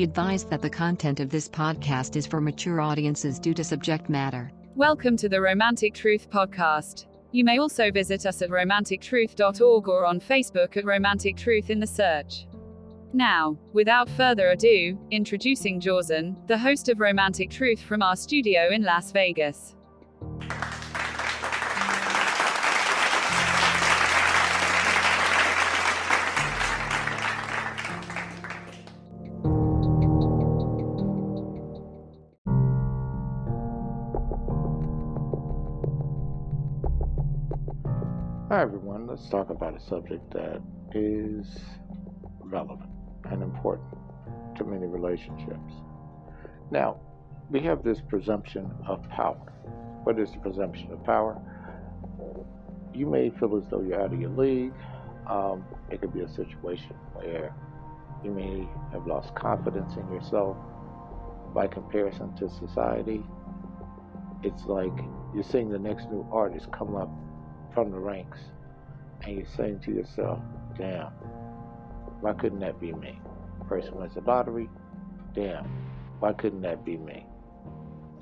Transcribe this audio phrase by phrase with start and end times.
[0.00, 4.08] Be advised that the content of this podcast is for mature audiences due to subject
[4.08, 4.50] matter.
[4.74, 7.04] Welcome to the Romantic Truth Podcast.
[7.32, 11.86] You may also visit us at romantictruth.org or on Facebook at Romantic Truth in the
[11.86, 12.46] search.
[13.12, 18.82] Now, without further ado, introducing Jorzen, the host of Romantic Truth from our studio in
[18.82, 19.76] Las Vegas.
[38.50, 39.06] Hi, everyone.
[39.06, 40.60] Let's talk about a subject that
[40.92, 41.46] is
[42.40, 42.90] relevant
[43.30, 43.94] and important
[44.56, 45.72] to many relationships.
[46.72, 46.98] Now,
[47.48, 49.36] we have this presumption of power.
[50.02, 51.40] What is the presumption of power?
[52.92, 54.72] You may feel as though you're out of your league.
[55.28, 57.54] Um, it could be a situation where
[58.24, 60.56] you may have lost confidence in yourself
[61.54, 63.22] by comparison to society.
[64.42, 64.98] It's like
[65.32, 67.10] you're seeing the next new artist come up
[67.74, 68.38] from the ranks
[69.22, 70.38] and you're saying to yourself,
[70.78, 71.08] damn,
[72.20, 73.20] why couldn't that be me?
[73.68, 74.68] Person wins the lottery,
[75.34, 75.64] damn,
[76.20, 77.26] why couldn't that be me?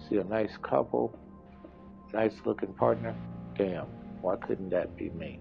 [0.08, 1.18] See a nice couple,
[2.12, 3.14] nice looking partner,
[3.56, 3.86] damn,
[4.20, 5.40] why couldn't that be me?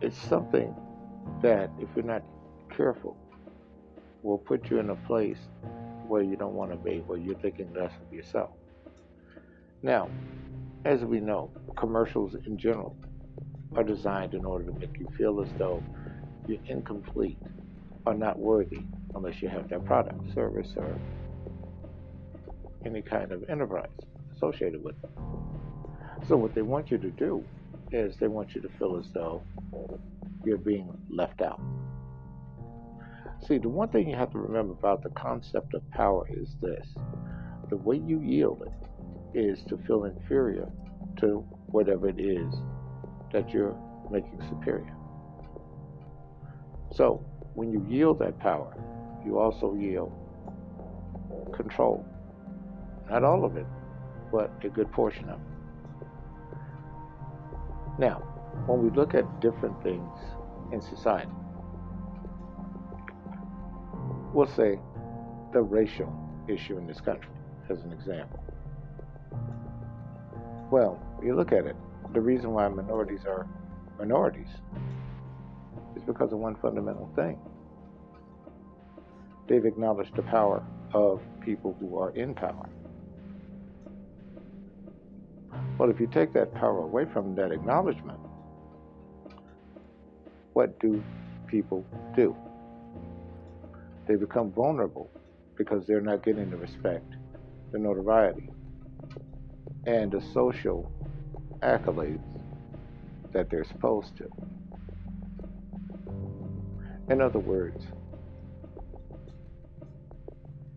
[0.00, 0.74] It's something
[1.42, 2.24] that, if you're not
[2.76, 3.16] careful,
[4.22, 5.38] will put you in a place
[6.08, 8.50] where you don't want to be, where you're thinking less of yourself.
[9.82, 10.08] Now,
[10.84, 12.96] as we know, commercials in general
[13.74, 15.82] are designed in order to make you feel as though
[16.46, 17.38] you're incomplete
[18.06, 20.96] or not worthy unless you have that product, service, or
[22.84, 23.88] any kind of enterprise
[24.36, 25.10] associated with them.
[26.28, 27.44] So, what they want you to do
[27.90, 29.42] is they want you to feel as though
[30.44, 31.60] you're being left out.
[33.46, 36.86] See, the one thing you have to remember about the concept of power is this
[37.68, 38.81] the way you yield it
[39.34, 40.68] is to feel inferior
[41.18, 42.54] to whatever it is
[43.32, 43.76] that you're
[44.10, 44.94] making superior.
[46.94, 48.74] So, when you yield that power,
[49.24, 50.12] you also yield
[51.54, 52.04] control.
[53.10, 53.66] Not all of it,
[54.30, 56.06] but a good portion of it.
[57.98, 58.18] Now,
[58.66, 60.18] when we look at different things
[60.72, 61.30] in society,
[64.32, 64.78] we'll say
[65.52, 66.12] the racial
[66.48, 67.30] issue in this country
[67.70, 68.41] as an example.
[70.72, 71.76] Well, you look at it,
[72.14, 73.46] the reason why minorities are
[73.98, 74.48] minorities
[75.94, 77.38] is because of one fundamental thing.
[79.46, 82.70] They've acknowledged the power of people who are in power.
[85.76, 88.18] Well, if you take that power away from that acknowledgement,
[90.54, 91.04] what do
[91.48, 91.84] people
[92.16, 92.34] do?
[94.08, 95.10] They become vulnerable
[95.54, 97.12] because they're not getting the respect,
[97.72, 98.48] the notoriety,
[99.86, 100.90] and the social
[101.60, 102.40] accolades
[103.32, 104.28] that they're supposed to.
[107.08, 107.84] In other words,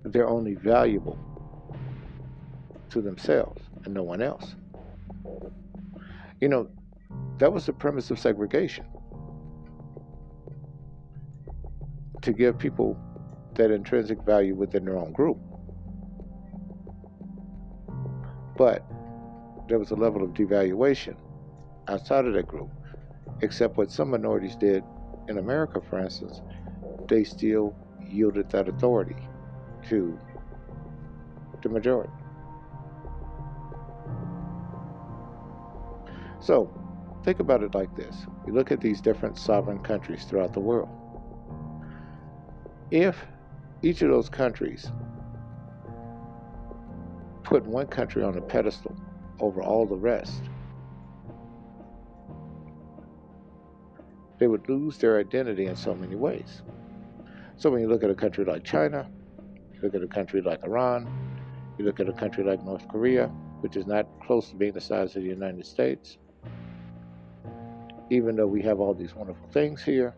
[0.04, 1.18] they're only valuable
[2.90, 4.56] to themselves and no one else.
[6.40, 6.70] You know,
[7.38, 8.86] that was the premise of segregation
[12.22, 12.98] to give people
[13.54, 15.38] that intrinsic value within their own group.
[18.58, 18.84] But
[19.68, 21.16] there was a level of devaluation
[21.88, 22.70] outside of that group,
[23.42, 24.84] except what some minorities did
[25.28, 26.42] in America, for instance,
[27.08, 29.16] they still yielded that authority
[29.90, 30.20] to
[31.62, 32.14] the majority.
[36.40, 36.70] So,
[37.24, 38.28] think about it like this.
[38.46, 40.90] You look at these different sovereign countries throughout the world.
[42.92, 43.26] If
[43.82, 44.92] each of those countries
[47.44, 48.96] put one country on a pedestal
[49.40, 50.44] over all the rest.
[54.40, 56.62] They would lose their identity in so many ways.
[57.58, 59.10] So when you look at a country like China,
[59.74, 61.08] you look at a country like Iran,
[61.78, 63.28] you look at a country like North Korea,
[63.62, 66.18] which is not close to being the size of the United States,
[68.10, 70.14] even though we have all these wonderful things here,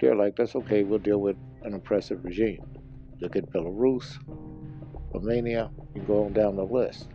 [0.00, 2.64] they're like, that's okay, we'll deal with an oppressive regime.
[3.20, 4.18] Look at Belarus,
[5.12, 7.08] Romania, you go on down the list.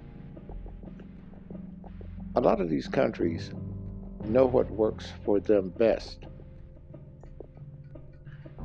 [2.36, 3.52] A lot of these countries
[4.26, 6.26] know what works for them best.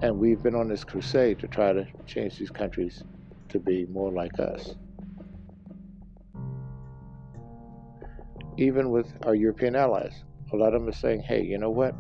[0.03, 3.05] And we've been on this crusade to try to change these countries
[3.51, 4.75] to be more like us.
[8.57, 11.95] Even with our European allies, a lot of them are saying, hey, you know what?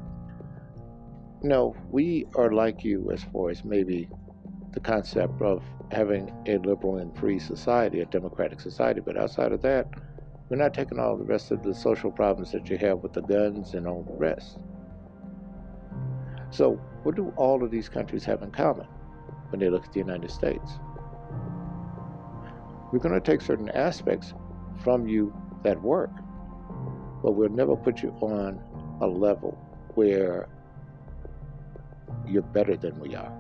[1.42, 4.08] no, we are like you as far as maybe
[4.72, 9.00] the concept of having a liberal and free society, a democratic society.
[9.00, 9.88] But outside of that,
[10.50, 13.22] we're not taking all the rest of the social problems that you have with the
[13.22, 14.58] guns and all the rest.
[16.50, 16.72] So,
[17.04, 18.88] what do all of these countries have in common
[19.50, 20.72] when they look at the United States?
[22.92, 24.34] We're going to take certain aspects
[24.82, 25.32] from you
[25.62, 26.10] that work,
[27.22, 28.60] but we'll never put you on
[29.00, 29.52] a level
[29.94, 30.48] where
[32.26, 33.32] you're better than we are.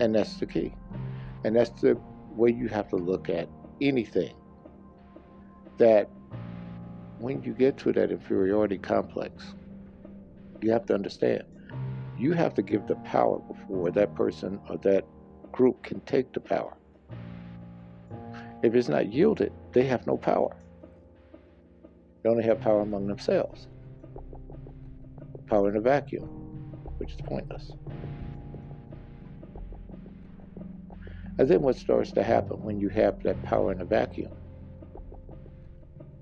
[0.00, 0.72] And that's the key.
[1.44, 2.00] And that's the
[2.34, 3.48] way you have to look at
[3.82, 4.34] anything.
[5.78, 6.08] That
[7.18, 9.54] when you get to that inferiority complex,
[10.60, 11.44] you have to understand
[12.22, 15.04] you have to give the power before that person or that
[15.50, 16.76] group can take the power.
[18.62, 20.56] If it's not yielded, they have no power.
[22.22, 23.66] They only have power among themselves.
[25.48, 26.28] Power in a vacuum,
[26.98, 27.72] which is pointless.
[31.38, 34.32] And then what starts to happen when you have that power in a vacuum?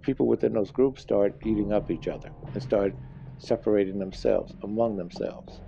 [0.02, 2.94] People within those groups start eating up each other and start
[3.38, 5.60] separating themselves among themselves.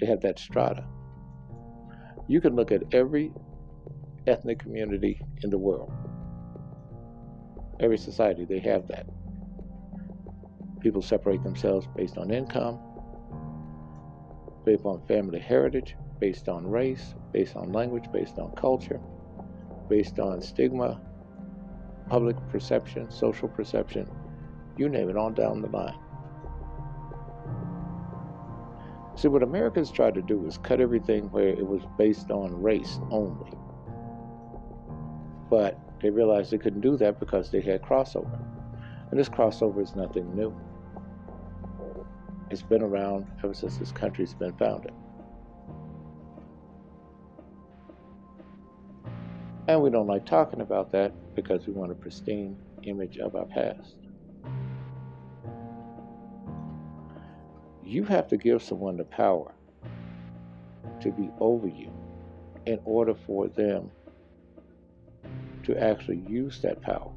[0.00, 0.84] They have that strata.
[2.28, 3.32] You can look at every
[4.26, 5.92] ethnic community in the world,
[7.78, 9.06] every society, they have that.
[10.80, 12.78] People separate themselves based on income,
[14.64, 19.00] based on family heritage, based on race, based on language, based on culture,
[19.88, 21.00] based on stigma,
[22.08, 24.08] public perception, social perception,
[24.76, 25.98] you name it, on down the line.
[29.16, 32.98] See, what Americans tried to do was cut everything where it was based on race
[33.10, 33.50] only.
[35.48, 38.38] But they realized they couldn't do that because they had crossover.
[39.10, 40.54] And this crossover is nothing new.
[42.50, 44.92] It's been around ever since this country's been founded.
[49.68, 53.46] And we don't like talking about that because we want a pristine image of our
[53.46, 53.96] past.
[57.84, 59.52] You have to give someone the power
[61.00, 61.90] to be over you
[62.66, 63.90] in order for them
[65.64, 67.10] to actually use that power.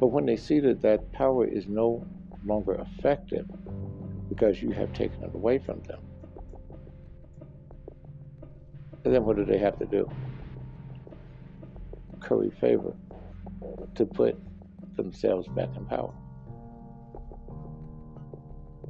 [0.00, 2.04] But when they see that that power is no
[2.44, 3.46] longer effective
[4.28, 6.00] because you have taken it away from them,
[9.04, 10.10] and then what do they have to do?
[12.20, 12.94] Curry favor
[13.94, 14.36] to put
[14.96, 16.12] themselves back in power.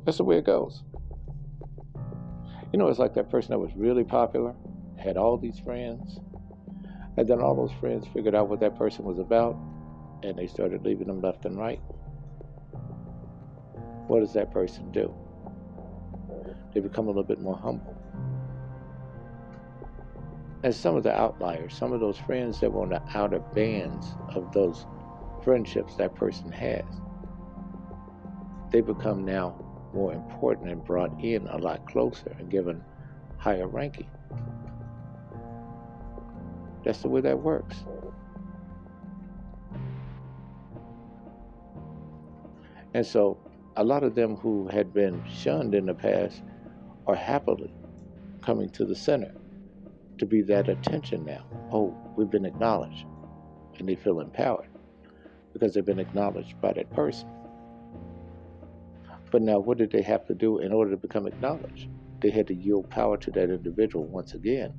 [0.04, 0.82] That's the way it goes.
[2.72, 4.54] You know, it's like that person that was really popular,
[4.98, 6.20] had all these friends,
[7.16, 9.56] and then all those friends figured out what that person was about,
[10.22, 11.80] and they started leaving them left and right.
[14.06, 15.12] What does that person do?
[16.72, 17.93] They become a little bit more humble
[20.64, 24.16] and some of the outliers, some of those friends that were on the outer bands
[24.30, 24.86] of those
[25.42, 26.86] friendships that person has,
[28.72, 29.54] they become now
[29.92, 32.82] more important and brought in a lot closer and given
[33.36, 34.08] higher ranking.
[36.82, 37.84] That's the way that works.
[42.94, 43.36] And so
[43.76, 46.40] a lot of them who had been shunned in the past
[47.06, 47.74] are happily
[48.40, 49.34] coming to the center
[50.18, 51.44] to be that attention now.
[51.72, 53.06] Oh, we've been acknowledged.
[53.78, 54.68] And they feel empowered
[55.52, 57.28] because they've been acknowledged by that person.
[59.30, 61.88] But now, what did they have to do in order to become acknowledged?
[62.20, 64.72] They had to yield power to that individual once again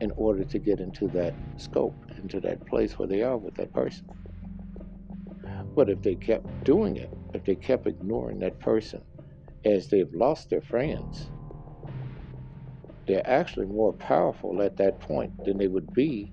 [0.00, 3.72] in order to get into that scope, into that place where they are with that
[3.72, 4.06] person.
[5.74, 9.02] But if they kept doing it, if they kept ignoring that person
[9.64, 11.30] as they've lost their friends,
[13.06, 16.32] they're actually more powerful at that point than they would be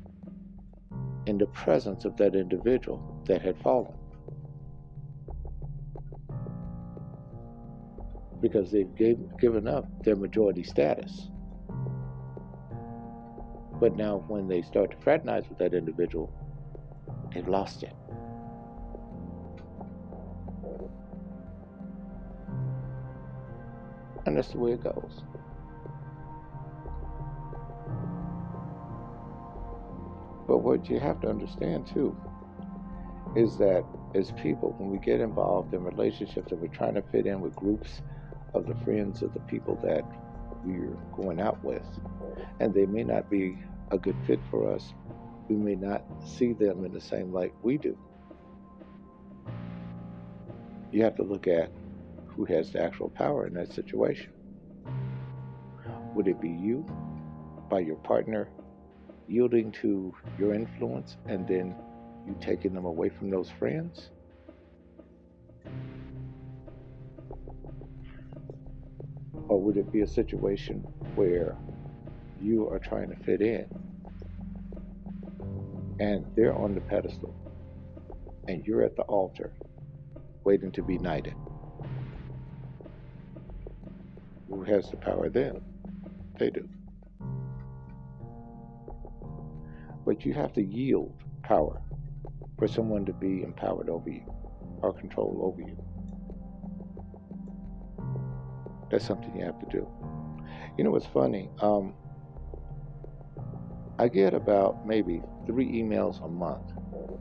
[1.25, 3.93] in the presence of that individual that had fallen.
[8.41, 11.29] Because they've gave, given up their majority status.
[13.79, 16.31] But now, when they start to fraternize with that individual,
[17.33, 17.93] they've lost it.
[24.25, 25.23] And that's the way it goes.
[30.49, 32.17] But what you have to understand too
[33.35, 37.27] is that as people, when we get involved in relationships and we're trying to fit
[37.27, 38.01] in with groups
[38.55, 40.03] of the friends of the people that
[40.65, 41.85] we're going out with,
[42.59, 43.59] and they may not be
[43.91, 44.95] a good fit for us,
[45.47, 47.95] we may not see them in the same light we do.
[50.91, 51.69] you have to look at
[52.25, 54.31] who has the actual power in that situation.
[56.15, 56.83] Would it be you,
[57.69, 58.49] by your partner,
[59.29, 61.75] yielding to your influence and then
[62.27, 64.09] you taking them away from those friends?
[69.47, 70.79] Or would it be a situation
[71.15, 71.55] where
[72.41, 73.65] you are trying to fit in
[75.99, 77.35] and they're on the pedestal
[78.47, 79.51] and you're at the altar
[80.43, 81.35] waiting to be knighted?
[84.49, 85.61] Who has the power then?
[86.39, 86.67] They do.
[90.09, 91.13] But you have to yield
[91.43, 91.79] power
[92.57, 94.23] for someone to be empowered over you
[94.81, 95.77] or control over you.
[98.89, 99.87] That's something you have to do.
[100.79, 101.51] You know what's funny?
[101.61, 101.93] Um,
[103.99, 106.71] I get about maybe three emails a month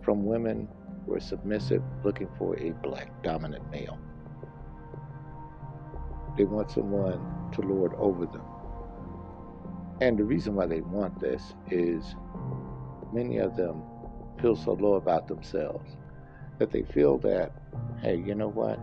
[0.02, 0.66] from women
[1.04, 3.98] who are submissive looking for a black dominant male.
[6.38, 8.46] They want someone to lord over them.
[10.00, 12.14] And the reason why they want this is
[13.12, 13.82] many of them
[14.40, 15.96] feel so low about themselves
[16.58, 17.52] that they feel that,
[18.00, 18.78] hey, you know what?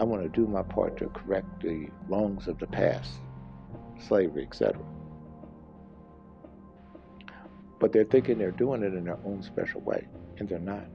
[0.00, 3.12] I want to do my part to correct the wrongs of the past,
[4.00, 4.80] slavery, etc.
[7.78, 10.06] But they're thinking they're doing it in their own special way,
[10.38, 10.86] and they're not.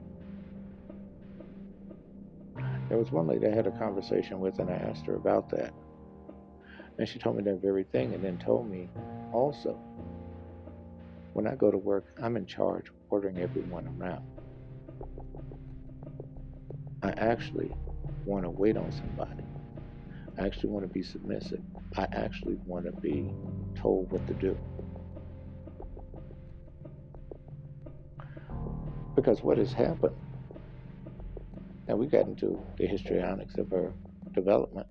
[2.88, 5.72] There was one lady I had a conversation with, and I asked her about that.
[6.98, 8.90] And she told me that very thing, and then told me
[9.32, 9.78] also,
[11.32, 14.24] when I go to work, I'm in charge ordering everyone around.
[17.02, 17.74] I actually
[18.24, 19.44] want to wait on somebody.
[20.38, 21.62] I actually want to be submissive.
[21.96, 23.30] I actually want to be
[23.74, 24.58] told what to do.
[29.16, 30.16] Because what has happened
[31.90, 33.92] and we got into the histrionics of her
[34.32, 34.86] development.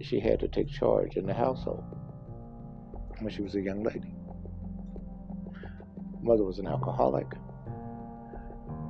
[0.00, 1.82] She had to take charge in the household
[3.20, 4.12] when she was a young lady.
[6.22, 7.26] Mother was an alcoholic,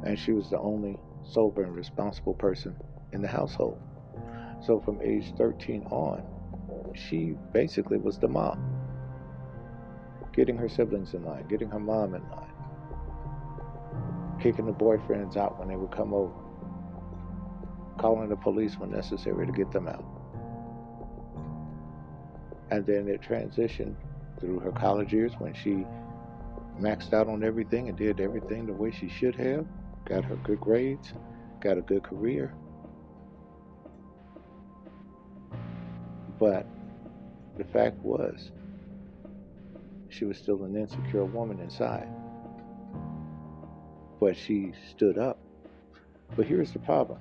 [0.04, 2.75] and she was the only sober and responsible person
[3.12, 3.80] in the household.
[4.64, 6.23] So from age 13 on,
[6.95, 8.62] she basically was the mom,
[10.33, 12.47] getting her siblings in line, getting her mom in line
[14.47, 16.33] kicking the boyfriends out when they would come over,
[17.99, 20.04] calling the police when necessary to get them out.
[22.71, 23.97] And then it transitioned
[24.40, 25.84] through her college years when she
[26.80, 29.66] maxed out on everything and did everything the way she should have,
[30.04, 31.12] got her good grades,
[31.60, 32.54] got a good career.
[36.38, 36.66] But
[37.56, 38.50] the fact was,
[40.08, 42.08] she was still an insecure woman inside
[44.20, 45.38] but she stood up.
[46.36, 47.18] But here's the problem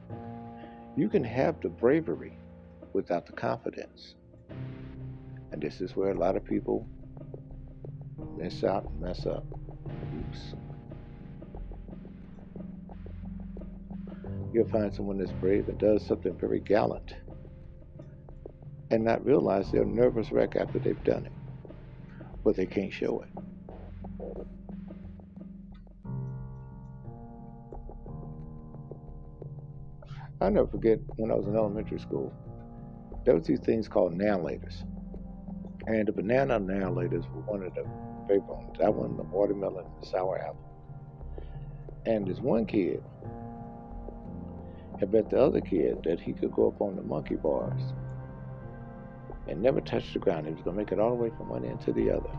[0.96, 2.38] you can have the bravery
[2.94, 4.16] without the confidence.
[5.52, 6.88] And this is where a lot of people
[8.38, 9.46] miss out mess up.
[10.20, 10.56] Oops.
[14.54, 17.16] You'll find someone that's brave and does something very gallant
[18.92, 21.32] and not realize they're a nervous wreck after they've done it,
[22.44, 23.30] but they can't show it.
[30.40, 32.34] I'll never forget when I was in elementary school,
[33.26, 34.84] there was these things called Now-Laters.
[35.88, 37.86] And the banana Now-Laters were one of the
[38.28, 38.76] favorite ones.
[38.80, 40.58] That one, the watermelon the sour apple.
[42.06, 43.04] And this one kid
[45.00, 47.82] had bet the other kid that he could go up on the monkey bars
[49.48, 50.48] and never touch the ground.
[50.48, 52.30] He was going to make it all the way from one end to the other.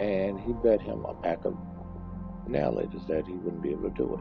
[0.00, 1.56] And he bet him a pack of
[2.48, 4.20] Now-Laters that he wouldn't be able to do it.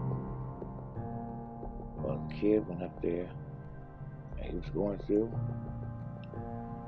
[2.04, 3.30] Well, the kid went up there
[4.42, 5.32] and he was going through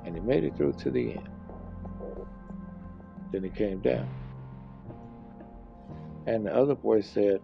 [0.05, 1.29] and he made it through to the end.
[3.31, 4.09] Then he came down.
[6.27, 7.41] And the other boy said,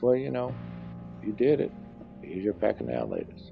[0.00, 0.54] Well, you know,
[1.24, 1.72] you did it.
[2.22, 3.50] Here's your pack of Now-Laters.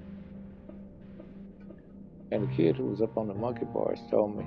[2.31, 4.45] And the kid who was up on the monkey bars told me,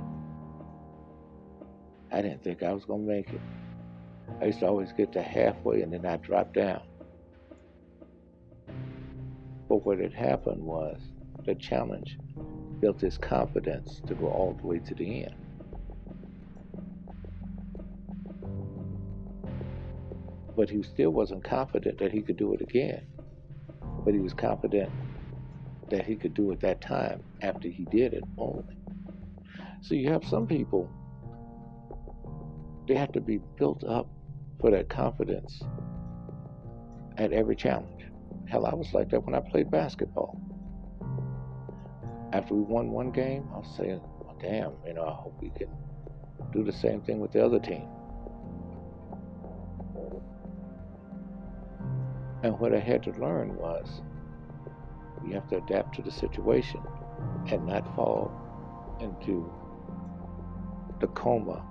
[2.11, 3.40] I didn't think I was going to make it.
[4.40, 6.83] I used to always get to halfway and then I'd drop down.
[9.69, 10.99] But what had happened was
[11.45, 12.19] the challenge
[12.85, 15.35] built his confidence to go all the way to the end.
[20.55, 23.00] But he still wasn't confident that he could do it again.
[24.05, 24.93] But he was confident
[25.88, 28.76] that he could do it that time after he did it only.
[29.81, 30.91] So you have some people,
[32.87, 34.11] they have to be built up
[34.61, 35.62] for that confidence
[37.17, 38.05] at every challenge.
[38.47, 40.44] Hell, I was like that when I played basketball.
[42.35, 45.50] After we won one game, I was saying, well, damn, you know, I hope we
[45.50, 45.69] can
[46.53, 47.87] do the same thing with the other team.
[52.43, 54.03] And what I had to learn was
[55.25, 56.81] you have to adapt to the situation
[57.53, 58.33] and not fall
[59.00, 59.49] into
[61.00, 61.64] the coma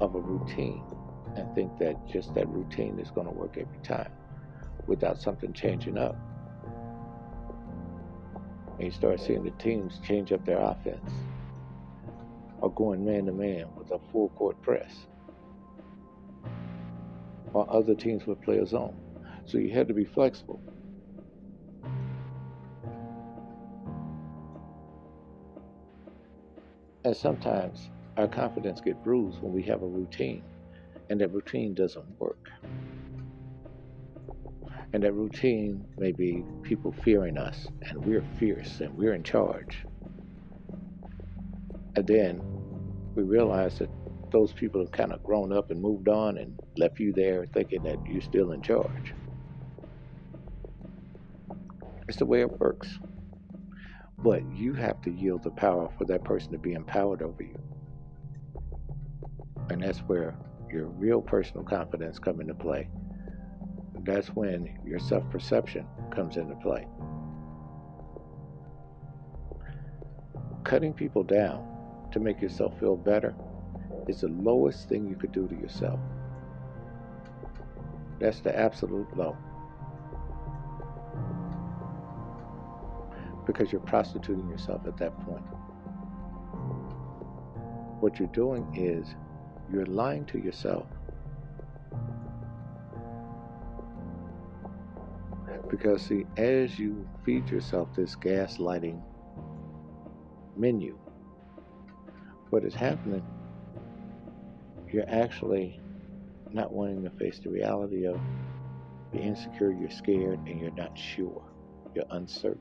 [0.00, 0.82] of a routine
[1.36, 4.10] and think that just that routine is going to work every time
[4.86, 6.16] without something changing up.
[8.80, 11.12] And you start seeing the teams change up their offense
[12.62, 15.06] or going man to man with a full court press.
[17.52, 18.96] While other teams would play a zone.
[19.44, 20.62] So you had to be flexible.
[27.04, 30.42] And sometimes our confidence gets bruised when we have a routine
[31.10, 32.48] and that routine doesn't work.
[34.92, 39.84] And that routine may be people fearing us and we're fierce and we're in charge.
[41.96, 42.42] And then
[43.14, 43.90] we realize that
[44.32, 47.82] those people have kind of grown up and moved on and left you there thinking
[47.84, 49.14] that you're still in charge.
[52.08, 52.98] It's the way it works.
[54.18, 57.58] But you have to yield the power for that person to be empowered over you.
[59.70, 60.34] And that's where
[60.70, 62.88] your real personal confidence come into play.
[64.04, 66.86] That's when your self-perception comes into play.
[70.64, 71.66] Cutting people down
[72.12, 73.34] to make yourself feel better
[74.08, 76.00] is the lowest thing you could do to yourself.
[78.18, 79.36] That's the absolute low.
[83.52, 85.44] because you're prostituting yourself at that point.
[88.00, 89.14] What you're doing is
[89.72, 90.86] you're lying to yourself.
[95.70, 99.00] Because, see, as you feed yourself this gaslighting
[100.56, 100.98] menu,
[102.50, 103.24] what is happening,
[104.92, 105.80] you're actually
[106.52, 108.20] not wanting to face the reality of
[109.12, 111.42] you're insecure, you're scared, and you're not sure.
[111.94, 112.60] You're uncertain.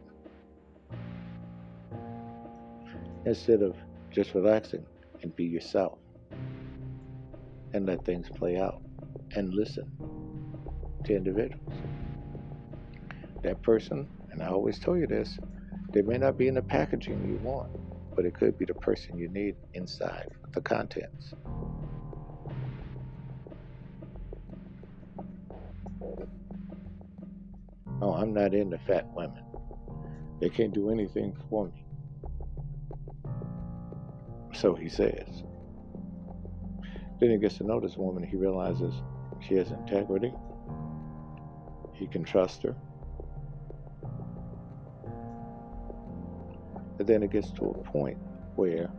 [3.25, 3.75] instead of
[4.11, 4.85] just relaxing
[5.21, 5.99] and be yourself
[7.73, 8.81] and let things play out
[9.35, 9.91] and listen
[11.03, 11.73] to individuals.
[13.43, 15.39] That person, and I always tell you this,
[15.91, 17.71] they may not be in the packaging you want,
[18.15, 21.33] but it could be the person you need inside the contents.
[28.01, 29.43] Oh, I'm not into fat women.
[30.39, 31.83] They can't do anything for me.
[34.53, 35.43] So he says.
[37.19, 38.23] Then he gets to know this woman.
[38.23, 38.93] He realizes
[39.41, 40.33] she has integrity.
[41.93, 42.75] He can trust her.
[46.99, 48.17] And then it gets to a point
[48.55, 48.91] where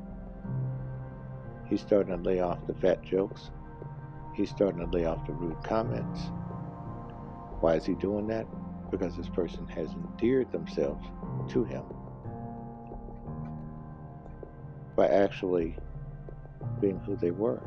[1.69, 3.51] he's starting to lay off the fat jokes.
[4.35, 6.21] He's starting to lay off the rude comments.
[7.61, 8.47] Why is he doing that?
[8.91, 11.07] Because this person has endeared themselves
[11.51, 11.85] to him
[14.97, 15.77] by actually
[16.81, 17.61] being who they were.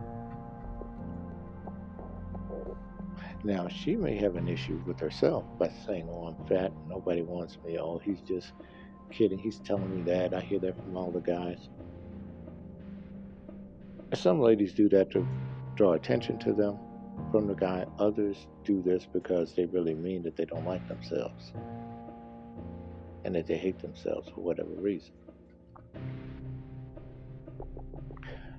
[3.43, 7.57] Now, she may have an issue with herself by saying, Oh, I'm fat, nobody wants
[7.65, 7.77] me.
[7.77, 8.53] Oh, he's just
[9.13, 9.37] kidding.
[9.37, 10.33] He's telling me that.
[10.33, 11.69] I hear that from all the guys.
[14.13, 15.27] Some ladies do that to
[15.75, 16.77] draw attention to them
[17.31, 17.85] from the guy.
[17.99, 21.53] Others do this because they really mean that they don't like themselves
[23.25, 25.13] and that they hate themselves for whatever reason.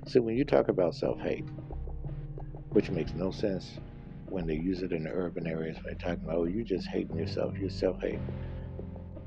[0.07, 1.45] See, when you talk about self hate,
[2.71, 3.79] which makes no sense
[4.29, 6.88] when they use it in the urban areas, when they're talking about, oh, you're just
[6.88, 8.19] hating yourself, you're self-hate.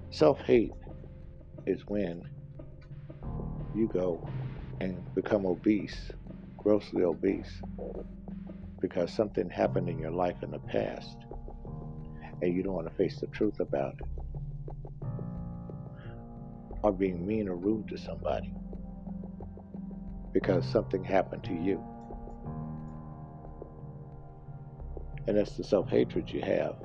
[0.10, 0.74] self hate.
[1.68, 2.24] Is when
[3.76, 4.26] you go
[4.80, 6.14] and become obese,
[6.58, 7.62] grossly obese,
[8.80, 11.18] because something happened in your life in the past
[12.42, 14.08] and you don't want to face the truth about it.
[16.84, 18.54] Or being mean or rude to somebody
[20.32, 21.84] because something happened to you.
[25.28, 26.76] And that's the self hatred you have.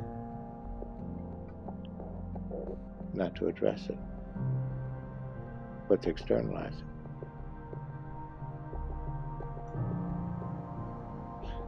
[3.12, 3.98] Not to address it,
[5.92, 6.72] Let's externalize.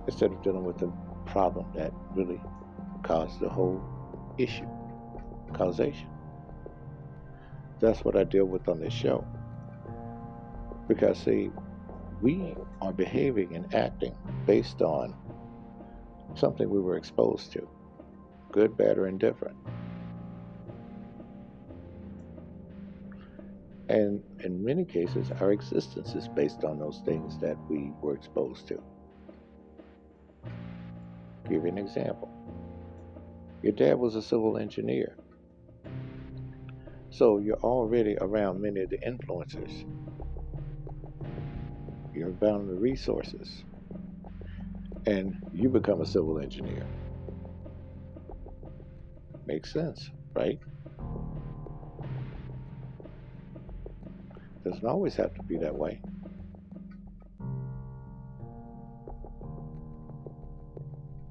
[0.07, 0.91] Instead of dealing with the
[1.27, 2.41] problem that really
[3.03, 3.85] caused the whole
[4.39, 4.67] issue,
[5.53, 6.09] causation.
[7.81, 9.27] That's what I deal with on this show.
[10.89, 11.51] Because, see,
[12.23, 15.15] we are behaving and acting based on
[16.35, 17.69] something we were exposed to
[18.53, 19.59] good, bad, or indifferent.
[23.95, 28.67] And in many cases, our existence is based on those things that we were exposed
[28.67, 28.83] to.
[30.45, 30.51] I'll
[31.45, 32.29] give you an example.
[33.63, 35.17] Your dad was a civil engineer.
[37.11, 39.89] So you're already around many of the influencers.
[42.13, 43.63] You're around the resources.
[45.07, 46.85] And you become a civil engineer.
[49.47, 50.59] Makes sense, right?
[54.65, 56.01] doesn't always have to be that way.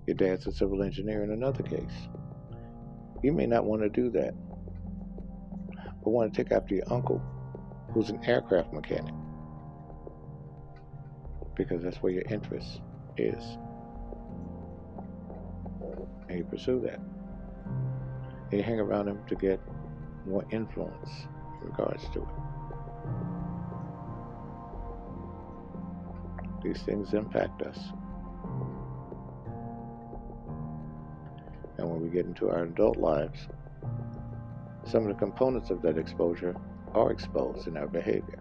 [0.06, 2.08] Your dad's a civil engineer in another case.
[3.24, 4.34] You may not want to do that,
[6.04, 7.22] but want to take after your uncle,
[7.94, 9.14] who's an aircraft mechanic,
[11.56, 12.82] because that's where your interest
[13.18, 13.58] is.
[16.28, 17.00] And you pursue that.
[18.52, 19.60] And you hang around him to get
[20.26, 21.10] more influence
[21.62, 22.53] in regards to it.
[26.64, 27.80] These things impact us.
[31.78, 33.48] And when we get into our adult lives,
[34.86, 36.56] some of the components of that exposure
[36.94, 38.40] are exposed in our behavior.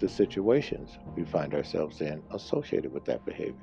[0.00, 3.54] The situations we find ourselves in associated with that behavior.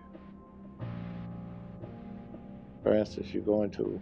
[2.83, 4.01] For instance, you're going to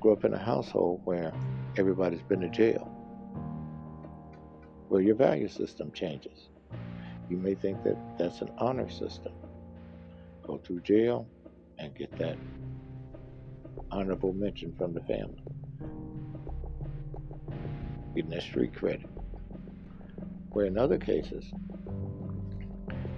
[0.00, 1.32] grow up in a household where
[1.78, 2.88] everybody's been to jail.
[4.88, 6.50] where your value system changes.
[7.32, 9.32] You may think that that's an honor system.
[10.42, 11.26] Go through jail
[11.78, 12.36] and get that
[13.90, 15.42] honorable mention from the family,
[18.14, 19.08] getting that street credit.
[20.50, 21.46] Where in other cases,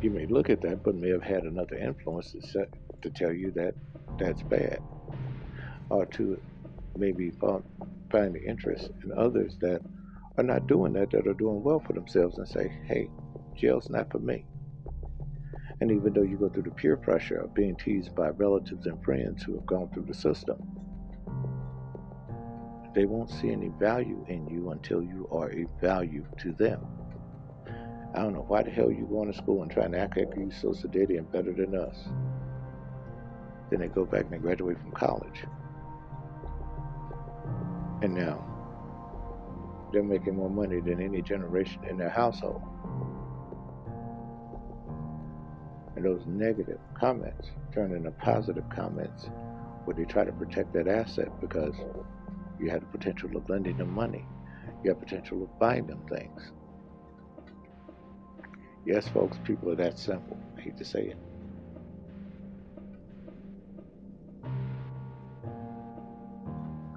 [0.00, 2.68] you may look at that, but may have had another influence to, set,
[3.03, 3.74] to tell you that
[4.16, 4.79] that's bad,
[5.90, 6.40] or to
[6.96, 9.83] maybe find the interest in others that
[10.38, 13.11] are not doing that, that are doing well for themselves, and say, hey,
[13.55, 14.45] Jail's not for me.
[15.81, 19.03] And even though you go through the peer pressure of being teased by relatives and
[19.05, 20.57] friends who have gone through the system,
[22.95, 26.87] they won't see any value in you until you are a value to them.
[28.14, 30.29] I don't know why the hell you going to school and trying to act like
[30.37, 32.09] you so sedated and better than us.
[33.71, 35.45] Then they go back and they graduate from college.
[38.03, 38.45] And now,
[39.93, 42.62] they're making more money than any generation in their household.
[46.05, 49.29] those negative comments turn into positive comments
[49.85, 51.75] where they try to protect that asset because
[52.61, 54.25] you have the potential of lending them money.
[54.83, 56.53] You have potential of buying them things.
[58.87, 60.38] Yes, folks, people are that simple.
[60.57, 61.17] I hate to say it.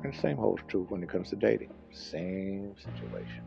[0.04, 1.72] And the same holds true when it comes to dating.
[1.92, 3.44] Same situation.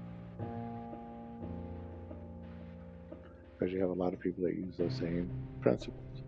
[3.60, 6.22] because you have a lot of people that use those same principles.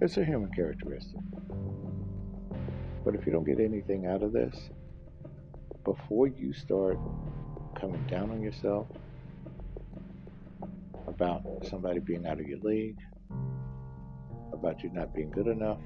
[0.00, 1.20] It's a human characteristic.
[3.04, 4.70] But if you don't get anything out of this,
[5.84, 6.98] before you start
[7.78, 8.86] coming down on yourself
[11.06, 12.98] about somebody being out of your league,
[14.52, 15.80] about you not being good enough,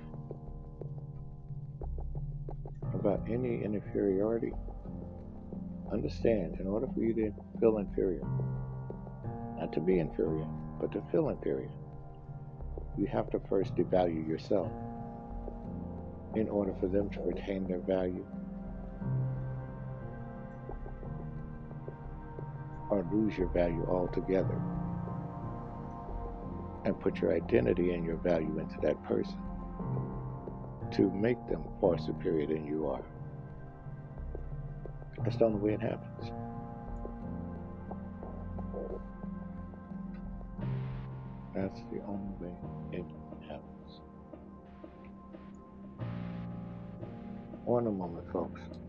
[3.10, 4.52] about any inferiority.
[5.92, 8.22] Understand, in order for you to feel inferior,
[9.58, 10.46] not to be inferior,
[10.80, 11.70] but to feel inferior,
[12.96, 14.70] you have to first devalue yourself
[16.36, 18.24] in order for them to retain their value
[22.90, 24.60] or lose your value altogether
[26.84, 29.49] and put your identity and your value into that person
[30.92, 33.02] to make them far superior than you are.
[35.24, 36.32] That's the only way it happens.
[41.54, 42.54] That's the only way
[42.92, 43.04] it
[43.48, 44.00] happens.
[47.64, 48.79] One moment, folks.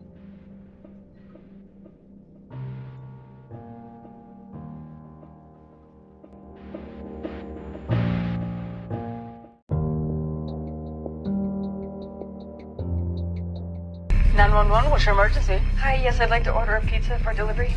[14.62, 14.90] 911.
[14.92, 15.58] What's your emergency?
[15.78, 17.74] Hi, yes, I'd like to order a pizza for delivery.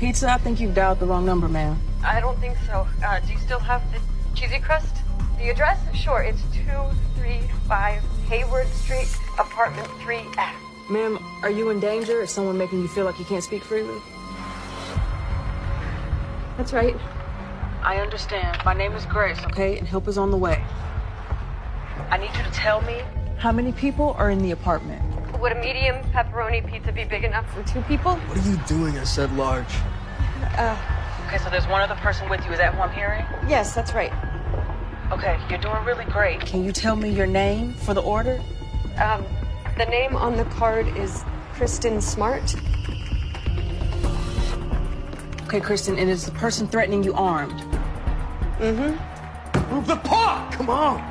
[0.00, 0.32] Pizza?
[0.32, 1.78] I think you've dialed the wrong number, ma'am.
[2.02, 2.88] I don't think so.
[3.04, 4.00] Uh, do you still have the
[4.34, 4.96] cheesy crust?
[5.38, 5.78] The address?
[5.94, 9.06] Sure, it's 235 Hayward Street,
[9.38, 10.54] apartment 3F.
[10.90, 12.20] Ma'am, are you in danger?
[12.22, 14.00] Is someone making you feel like you can't speak freely?
[16.56, 16.96] That's right.
[17.84, 18.58] I understand.
[18.64, 19.78] My name is Grace, okay?
[19.78, 20.60] And help is on the way.
[22.10, 23.00] I need you to tell me
[23.38, 25.09] how many people are in the apartment.
[25.40, 28.16] Would a medium pepperoni pizza be big enough for two people?
[28.16, 28.98] What are you doing?
[28.98, 29.74] I said large.
[31.26, 32.52] Okay, so there's one other person with you.
[32.52, 33.24] Is that who I'm hearing?
[33.48, 34.12] Yes, that's right.
[35.10, 36.40] Okay, you're doing really great.
[36.40, 38.38] Can you tell me your name for the order?
[38.98, 39.24] Um,
[39.78, 41.24] the name on the card is
[41.54, 42.54] Kristen Smart.
[45.44, 47.58] Okay, Kristen, and is the person threatening you armed?
[48.58, 49.74] Mm-hmm.
[49.74, 50.50] Move the paw!
[50.52, 51.09] Come on!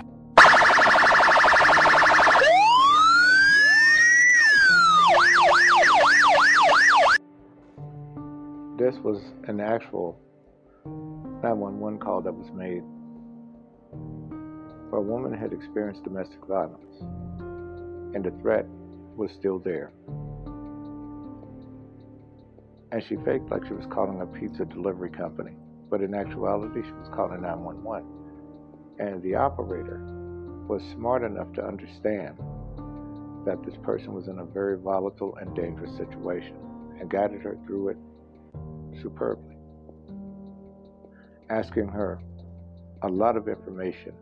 [9.04, 10.20] Was an actual
[10.86, 12.84] 911 call that was made
[14.90, 17.02] where a woman had experienced domestic violence
[18.14, 18.66] and the threat
[19.16, 19.92] was still there.
[22.92, 25.52] And she faked like she was calling a pizza delivery company,
[25.90, 28.08] but in actuality, she was calling 911.
[28.98, 30.02] And the operator
[30.68, 32.36] was smart enough to understand
[33.46, 36.56] that this person was in a very volatile and dangerous situation
[37.00, 37.98] and guided her through it
[39.02, 39.56] superbly,
[41.50, 42.20] asking her
[43.02, 44.14] a lot of information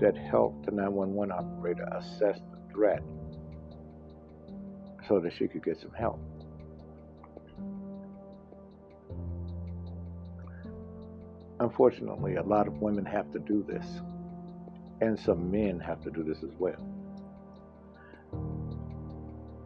[0.00, 3.02] that helped the 911 operator assess the threat
[5.06, 6.20] so that she could get some help.
[11.60, 13.86] Unfortunately, a lot of women have to do this,
[15.00, 16.76] and some men have to do this as well.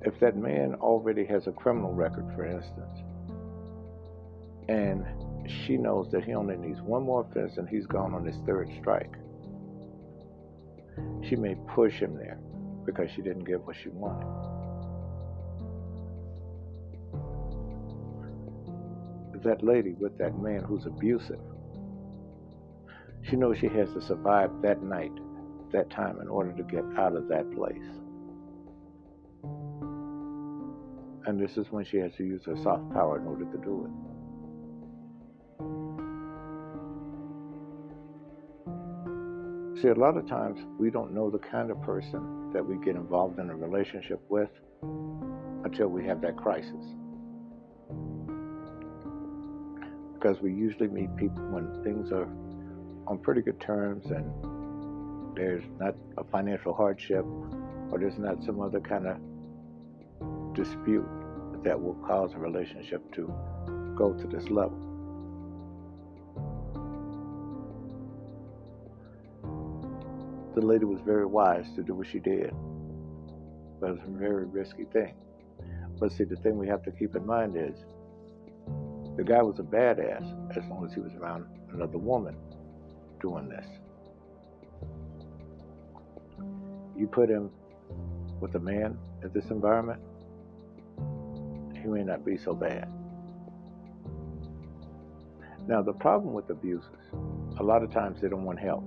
[0.03, 3.03] If that man already has a criminal record, for instance,
[4.71, 5.05] and
[5.67, 8.71] she knows that he only needs one more offense and he's gone on his third
[8.79, 9.13] strike,
[11.29, 12.39] she may push him there
[12.87, 14.29] because she didn't get what she wanted.
[19.43, 21.41] That lady with that man who's abusive,
[23.23, 25.13] she knows she has to survive that night,
[25.73, 27.77] that time, in order to get out of that place.
[31.27, 33.87] And this is when she has to use her soft power in order to do
[33.87, 34.10] it.
[39.81, 42.97] See, a lot of times we don't know the kind of person that we get
[42.97, 44.51] involved in a relationship with
[45.65, 46.85] until we have that crisis.
[50.13, 52.29] Because we usually meet people when things are
[53.07, 54.31] on pretty good terms and
[55.35, 57.25] there's not a financial hardship
[57.91, 59.17] or there's not some other kind of
[60.53, 61.09] dispute
[61.65, 63.33] that will cause a relationship to
[63.97, 64.90] go to this level.
[70.61, 72.53] The lady was very wise to do what she did,
[73.81, 75.15] but it was a very risky thing.
[75.99, 77.75] But see, the thing we have to keep in mind is
[79.17, 82.37] the guy was a badass as long as he was around another woman
[83.23, 83.65] doing this.
[86.95, 87.51] You put him
[88.39, 90.03] with a man in this environment,
[91.73, 92.87] he may not be so bad.
[95.67, 96.85] Now, the problem with abusers,
[97.59, 98.85] a lot of times they don't want help.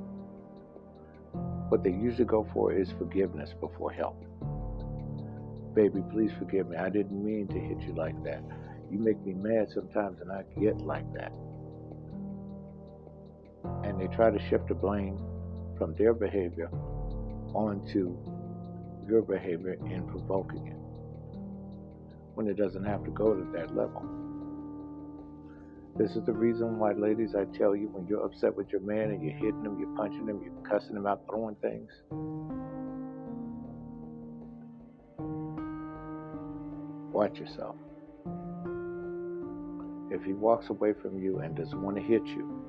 [1.70, 4.24] What they usually go for is forgiveness before help.
[5.74, 6.78] Baby, please forgive me.
[6.78, 8.44] I didn't mean to hit you like that.
[8.92, 11.32] You make me mad sometimes, and I get like that.
[13.84, 15.18] And they try to shift the blame
[15.78, 16.70] from their behavior
[17.54, 18.16] onto
[19.08, 20.78] your behavior in provoking it
[22.36, 24.23] when it doesn't have to go to that level.
[25.96, 29.12] This is the reason why, ladies, I tell you when you're upset with your man
[29.12, 31.92] and you're hitting him, you're punching him, you're cussing him out, throwing things,
[37.12, 37.76] watch yourself.
[40.10, 42.66] If he walks away from you and doesn't want to hit you,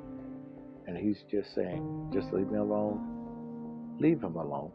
[0.86, 4.70] and he's just saying, just leave me alone, leave him alone.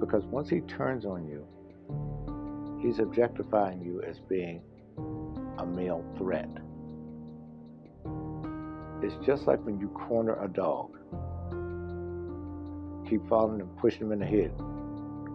[0.00, 1.37] Because once he turns on you,
[2.80, 4.62] he's objectifying you as being
[5.58, 6.48] a male threat.
[9.02, 10.96] It's just like when you corner a dog.
[13.08, 14.52] Keep following him, pushing him in the head,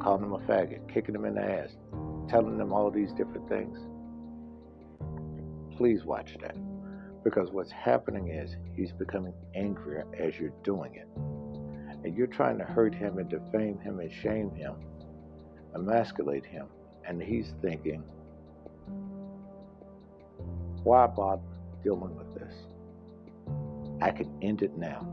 [0.01, 1.75] calling him a faggot, kicking him in the ass,
[2.29, 3.79] telling him all these different things.
[5.77, 6.55] Please watch that.
[7.23, 11.07] Because what's happening is he's becoming angrier as you're doing it.
[12.03, 14.75] And you're trying to hurt him and defame him and shame him,
[15.73, 16.67] emasculate him.
[17.07, 18.03] And he's thinking,
[20.83, 21.41] why bother
[21.83, 22.53] dealing with this?
[24.01, 25.07] I can end it now.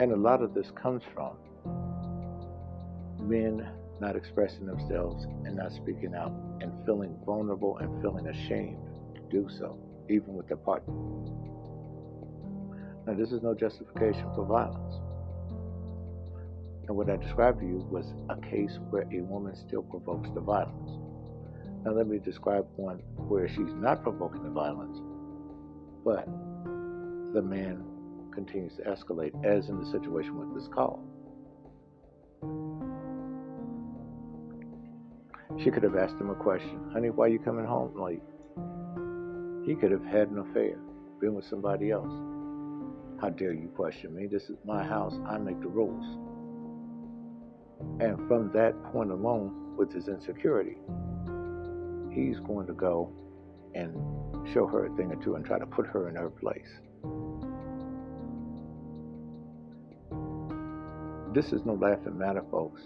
[0.00, 1.36] And a lot of this comes from
[3.20, 3.68] men
[4.00, 8.78] not expressing themselves and not speaking out and feeling vulnerable and feeling ashamed
[9.14, 9.76] to do so,
[10.08, 10.94] even with their partner.
[13.06, 14.96] Now, this is no justification for violence.
[16.88, 20.40] And what I described to you was a case where a woman still provokes the
[20.40, 20.90] violence.
[21.84, 24.98] Now, let me describe one where she's not provoking the violence,
[26.02, 26.24] but
[27.34, 27.84] the man
[28.32, 31.04] continues to escalate, as in the situation with this call.
[35.62, 38.22] She could have asked him a question Honey, why are you coming home late?
[39.66, 40.78] He could have had an affair,
[41.20, 42.12] been with somebody else.
[43.20, 44.26] How dare you question me?
[44.26, 45.14] This is my house.
[45.26, 46.27] I make the rules.
[48.00, 50.76] And from that point alone, with his insecurity,
[52.12, 53.12] he's going to go
[53.74, 53.94] and
[54.52, 56.68] show her a thing or two and try to put her in her place.
[61.34, 62.80] This is no laughing matter, folks.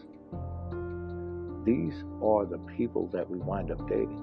[1.65, 4.21] These are the people that we wind up dating.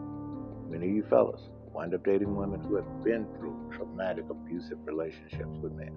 [0.69, 1.41] Many of you fellas
[1.73, 5.93] wind up dating women who have been through traumatic, abusive relationships with men,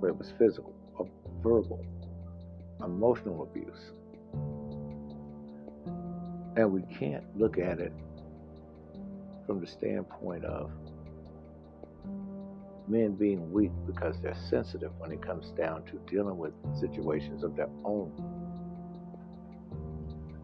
[0.00, 1.06] where it was physical, or
[1.42, 1.84] verbal,
[2.82, 3.92] emotional abuse.
[6.56, 7.92] And we can't look at it
[9.46, 10.70] from the standpoint of
[12.86, 17.56] men being weak because they're sensitive when it comes down to dealing with situations of
[17.56, 18.12] their own.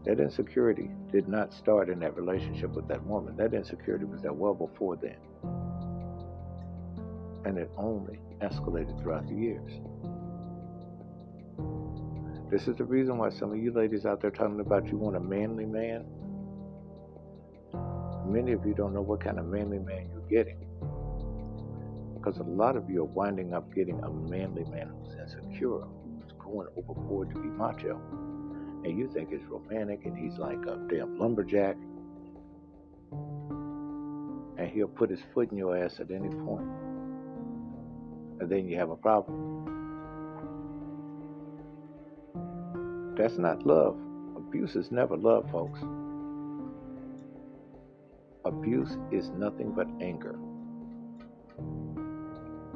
[0.07, 3.37] That insecurity did not start in that relationship with that woman.
[3.37, 5.17] That insecurity was there well before then.
[7.45, 9.73] And it only escalated throughout the years.
[12.51, 15.15] This is the reason why some of you ladies out there talking about you want
[15.15, 16.05] a manly man.
[18.27, 20.59] Many of you don't know what kind of manly man you're getting.
[22.15, 26.33] Because a lot of you are winding up getting a manly man who's insecure, who's
[26.41, 28.01] going overboard to be macho.
[28.85, 31.77] And you think it's romantic and he's like a damn lumberjack.
[34.59, 36.67] And he'll put his foot in your ass at any point.
[38.41, 39.80] And then you have a problem.
[43.21, 43.99] That's not love.
[44.35, 45.79] Abuse is never love, folks.
[48.47, 50.39] Abuse is nothing but anger.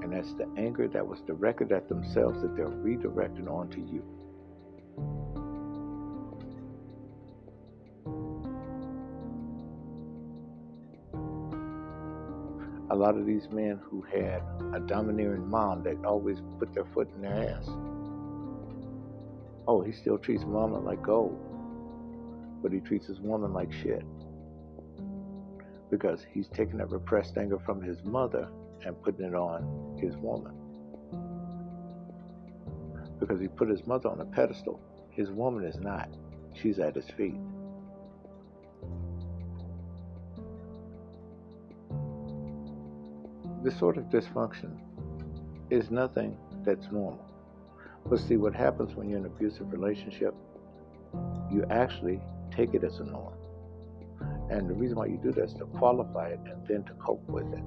[0.03, 4.05] And that's the anger that was directed at themselves that they're redirecting onto you.
[12.91, 14.43] A lot of these men who had
[14.75, 17.67] a domineering mom that always put their foot in their ass.
[19.67, 21.39] Oh, he still treats mama like gold,
[22.63, 24.05] but he treats his woman like shit.
[25.91, 28.49] Because he's taking that repressed anger from his mother
[28.85, 30.53] and putting it on his woman.
[33.19, 34.81] Because he put his mother on a pedestal.
[35.11, 36.09] His woman is not.
[36.53, 37.41] She's at his feet.
[43.63, 44.77] This sort of dysfunction
[45.71, 47.24] is nothing that's normal.
[48.07, 50.35] But see, what happens when you're in an abusive relationship,
[51.51, 52.21] you actually
[52.55, 53.35] take it as a norm.
[54.51, 57.27] And the reason why you do that is to qualify it and then to cope
[57.29, 57.65] with it.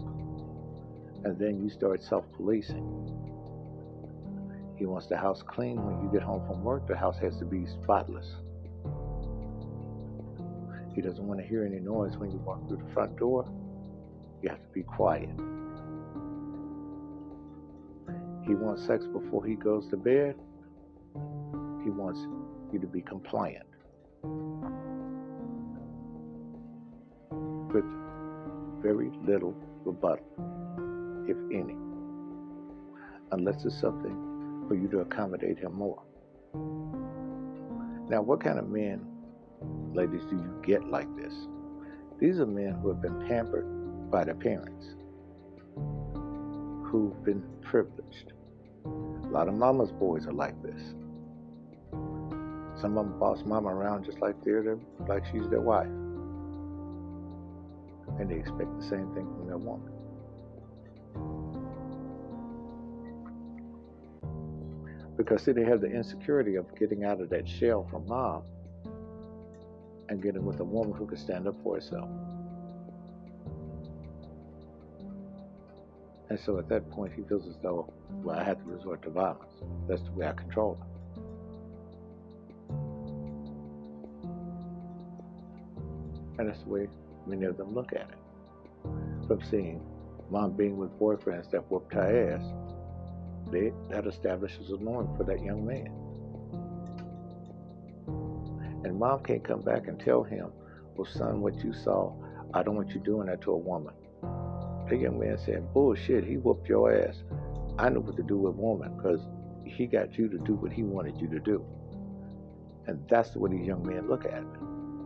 [1.25, 2.85] And then you start self policing.
[4.77, 5.83] He wants the house clean.
[5.83, 8.35] When you get home from work, the house has to be spotless.
[10.93, 13.51] He doesn't want to hear any noise when you walk through the front door.
[14.43, 15.29] You have to be quiet.
[18.47, 20.35] He wants sex before he goes to bed.
[21.83, 22.19] He wants
[22.71, 23.65] you to be compliant.
[27.73, 27.83] With
[28.81, 30.25] very little rebuttal,
[31.27, 31.75] if any.
[33.33, 36.01] Unless it's something for you to accommodate him more.
[38.09, 39.05] Now, what kind of men,
[39.93, 41.33] ladies, do you get like this?
[42.19, 44.95] These are men who have been pampered by their parents,
[46.85, 48.31] who've been privileged,
[49.27, 50.81] a lot of mama's boys are like this.
[52.79, 55.87] Some of them boss mama around just like they're their, like she's their wife.
[58.19, 59.91] And they expect the same thing from their woman.
[65.17, 68.43] Because see, they have the insecurity of getting out of that shell from mom
[70.09, 72.07] and getting with a woman who can stand up for herself.
[76.29, 79.09] And so at that point, he feels as though, well, I have to resort to
[79.09, 79.53] violence.
[79.87, 80.87] That's the way I control him.
[86.39, 86.87] And that's the way
[87.25, 88.17] many of them look at it.
[89.27, 89.81] From seeing
[90.29, 92.43] mom being with boyfriends that whooped her ass,
[93.51, 95.91] they, that establishes a norm for that young man.
[98.83, 100.51] And mom can't come back and tell him,
[100.95, 102.13] well, son, what you saw,
[102.53, 103.93] I don't want you doing that to a woman.
[104.89, 107.23] The young man said, bullshit, he whooped your ass.
[107.77, 109.19] I knew what to do with woman because
[109.65, 111.65] he got you to do what he wanted you to do.
[112.87, 114.47] And that's the way these young men look at it.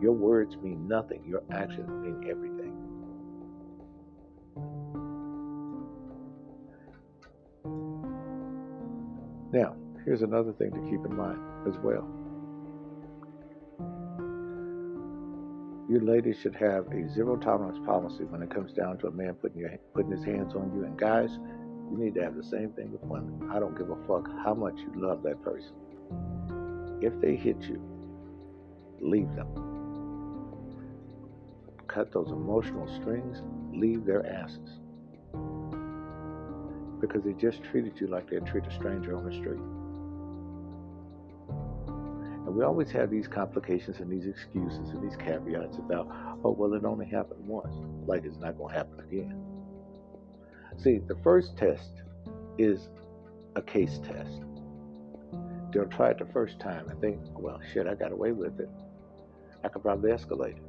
[0.00, 2.78] Your words mean nothing, your actions mean everything.
[9.52, 12.21] Now, here's another thing to keep in mind as well.
[15.92, 19.34] You ladies should have a zero tolerance policy when it comes down to a man
[19.34, 20.84] putting your putting his hands on you.
[20.86, 21.28] And guys,
[21.90, 23.50] you need to have the same thing with women.
[23.52, 25.74] I don't give a fuck how much you love that person.
[27.02, 27.78] If they hit you,
[29.02, 29.48] leave them.
[31.88, 33.42] Cut those emotional strings,
[33.74, 34.80] leave their asses.
[37.02, 39.60] Because they just treated you like they'd treat a stranger on the street.
[42.52, 46.06] And we always have these complications and these excuses and these caveats about,
[46.44, 47.74] oh, well, it only happened once.
[48.06, 49.42] Like it's not going to happen again.
[50.76, 52.02] See, the first test
[52.58, 52.90] is
[53.56, 54.42] a case test.
[55.72, 58.68] They'll try it the first time and think, well, shit, I got away with it.
[59.64, 60.62] I could probably escalate it.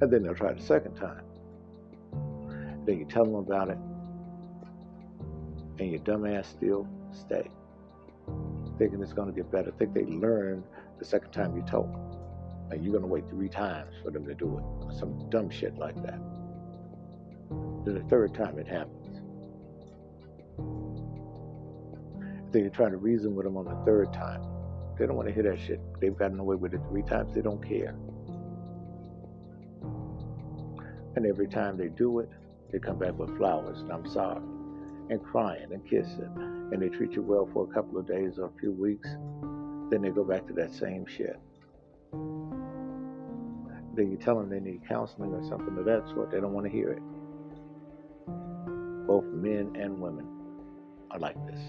[0.00, 1.24] And then they'll try it the second time.
[2.86, 3.78] Then you tell them about it,
[5.80, 7.50] and your dumbass still stay
[8.78, 9.70] thinking it's going to get better.
[9.78, 10.64] Think they learn
[10.98, 12.00] the second time you told them.
[12.70, 14.94] And you're going to wait three times for them to do it.
[14.98, 16.18] Some dumb shit like that.
[17.84, 19.20] Then the third time it happens.
[22.52, 24.42] Then you try to reason with them on the third time.
[24.98, 25.80] They don't want to hear that shit.
[26.00, 27.34] They've gotten away with it three times.
[27.34, 27.96] They don't care.
[31.16, 32.30] And every time they do it,
[32.72, 34.40] they come back with flowers and I'm sorry
[35.10, 38.46] and crying and kissing and they treat you well for a couple of days or
[38.46, 39.08] a few weeks,
[39.90, 41.38] then they go back to that same shit.
[43.94, 46.66] Then you tell them they need counseling or something of that sort, they don't want
[46.66, 47.02] to hear it.
[49.06, 50.26] Both men and women
[51.10, 51.60] are like this.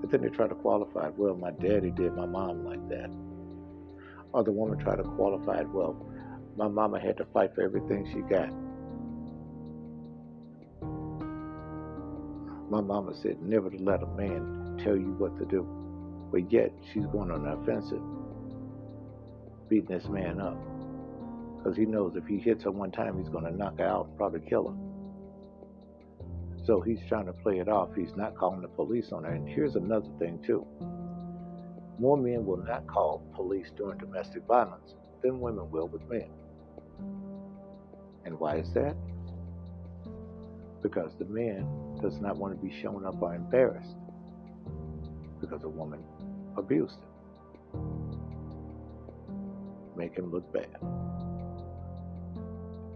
[0.00, 1.14] But then they try to qualify it.
[1.16, 3.10] Well, my daddy did my mom like that.
[4.34, 5.68] Or the woman try to qualify it.
[5.68, 5.94] Well,
[6.56, 8.50] my mama had to fight for everything she got.
[12.68, 15.64] My mama said never to let a man tell you what to do.
[16.32, 18.02] But yet she's going on the offensive,
[19.68, 20.58] beating this man up.
[21.58, 24.06] Because he knows if he hits her one time, he's going to knock her out
[24.06, 24.74] and probably kill her.
[26.66, 27.90] So he's trying to play it off.
[27.94, 29.30] He's not calling the police on her.
[29.30, 30.66] And here's another thing, too.
[31.98, 36.28] More men will not call police during domestic violence than women will with men.
[38.24, 38.96] And why is that?
[40.82, 41.66] Because the man
[42.02, 43.96] does not want to be shown up or embarrassed
[45.40, 46.00] because a woman
[46.56, 47.08] abused him.
[49.96, 50.76] Make him look bad.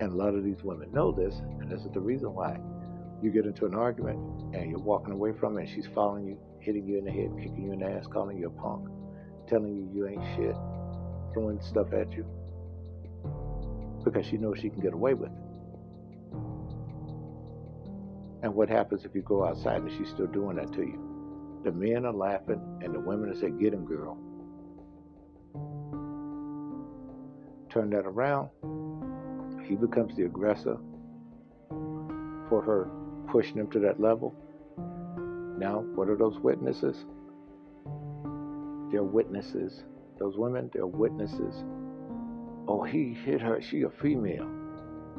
[0.01, 2.59] And a lot of these women know this, and this is the reason why
[3.22, 4.18] you get into an argument
[4.55, 7.30] and you're walking away from it, and she's following you, hitting you in the head,
[7.38, 8.88] kicking you in the ass, calling you a punk,
[9.48, 10.56] telling you you ain't shit,
[11.32, 12.26] throwing stuff at you
[14.04, 15.38] because she knows she can get away with it.
[18.42, 21.61] And what happens if you go outside and she's still doing that to you?
[21.64, 24.16] The men are laughing and the women are saying, Get him, girl.
[27.68, 28.48] Turn that around.
[29.66, 30.78] He becomes the aggressor
[32.48, 32.88] for her
[33.26, 34.34] pushing him to that level.
[35.59, 37.04] Now, what are those witnesses?
[38.90, 39.84] They're witnesses.
[40.18, 41.64] Those women, they're witnesses
[42.68, 43.61] oh, he hit her.
[43.61, 44.48] She a female.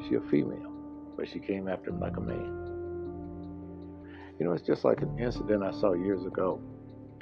[0.08, 0.72] She a female.
[1.18, 2.56] But she came after him like a man.
[4.40, 6.62] You know, it's just like an incident I saw years ago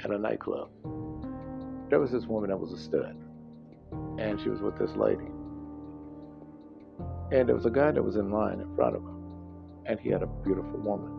[0.04, 0.68] at a nightclub.
[1.90, 3.16] There was this woman that was a stud.
[4.18, 5.24] And she was with this lady.
[7.32, 9.14] And there was a guy that was in line in front of her.
[9.86, 11.17] And he had a beautiful woman.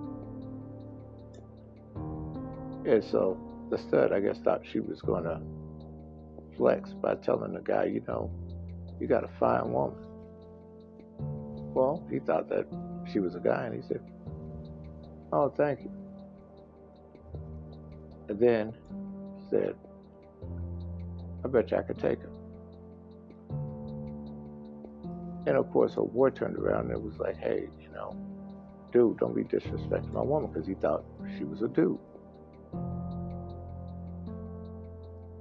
[2.89, 3.37] And so
[3.69, 5.39] the stud, I guess, thought she was going to
[6.57, 8.31] flex by telling the guy, you know,
[8.99, 9.99] you got a fine woman.
[11.75, 12.65] Well, he thought that
[13.11, 14.01] she was a guy, and he said,
[15.31, 15.91] Oh, thank you.
[18.27, 18.73] And then
[19.51, 19.75] said,
[21.45, 22.29] I bet you I could take her.
[25.45, 28.15] And of course, her boy turned around and was like, hey, you know,
[28.91, 31.03] dude, don't be disrespecting my woman because he thought
[31.37, 31.99] she was a dude.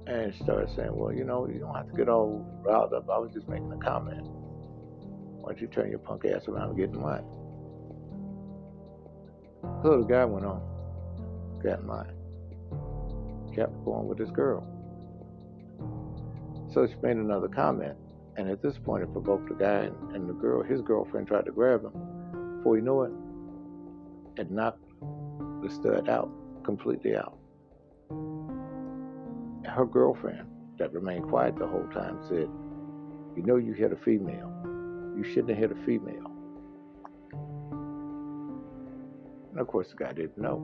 [0.09, 3.09] And started saying, Well, you know, you don't have to get all riled up.
[3.09, 4.25] I was just making a comment.
[4.25, 7.23] Why don't you turn your punk ass around and get in line?
[9.83, 10.61] So the guy went on,
[11.63, 12.13] got mine,
[13.55, 14.65] kept going with this girl.
[16.73, 17.95] So she made another comment,
[18.37, 21.51] and at this point it provoked the guy and, the girl, his girlfriend tried to
[21.51, 22.57] grab him.
[22.57, 23.11] Before you know it,
[24.37, 24.83] it knocked
[25.61, 26.29] the stud out,
[26.63, 27.38] completely out.
[29.65, 30.47] Her girlfriend,
[30.77, 32.49] that remained quiet the whole time, said,
[33.35, 34.51] You know you hit a female.
[35.17, 36.31] You shouldn't have hit a female.
[39.51, 40.59] And of course, the guy didn't know.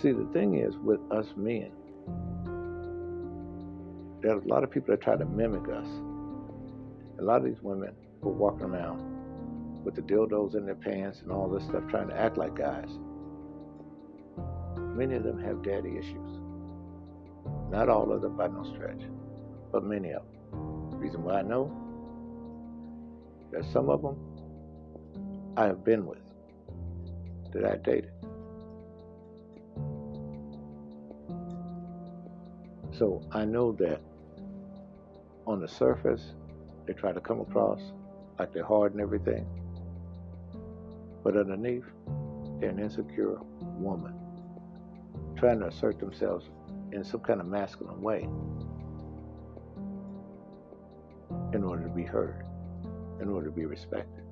[0.00, 1.72] See, the thing is with us men,
[4.22, 5.88] there are a lot of people that try to mimic us.
[7.18, 7.92] A lot of these women
[8.22, 12.08] who are walking around with the dildos in their pants and all this stuff, trying
[12.08, 12.88] to act like guys.
[15.00, 16.30] Many of them have daddy issues.
[17.70, 19.00] Not all of them by no stretch,
[19.72, 21.00] but many of them.
[21.00, 21.72] Reason why I know
[23.50, 24.18] that some of them
[25.56, 26.20] I have been with,
[27.54, 28.12] that I dated.
[32.92, 34.02] So I know that
[35.46, 36.34] on the surface,
[36.86, 37.80] they try to come across
[38.38, 39.46] like they're hard and everything.
[41.24, 41.86] But underneath,
[42.60, 43.38] they're an insecure
[43.78, 44.19] woman
[45.40, 46.50] trying to assert themselves
[46.92, 48.28] in some kind of masculine way
[51.54, 52.44] in order to be heard,
[53.22, 54.22] in order to be respected.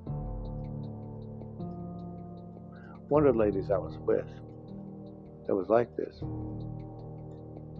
[3.07, 4.27] One of the ladies I was with
[5.47, 6.21] that was like this,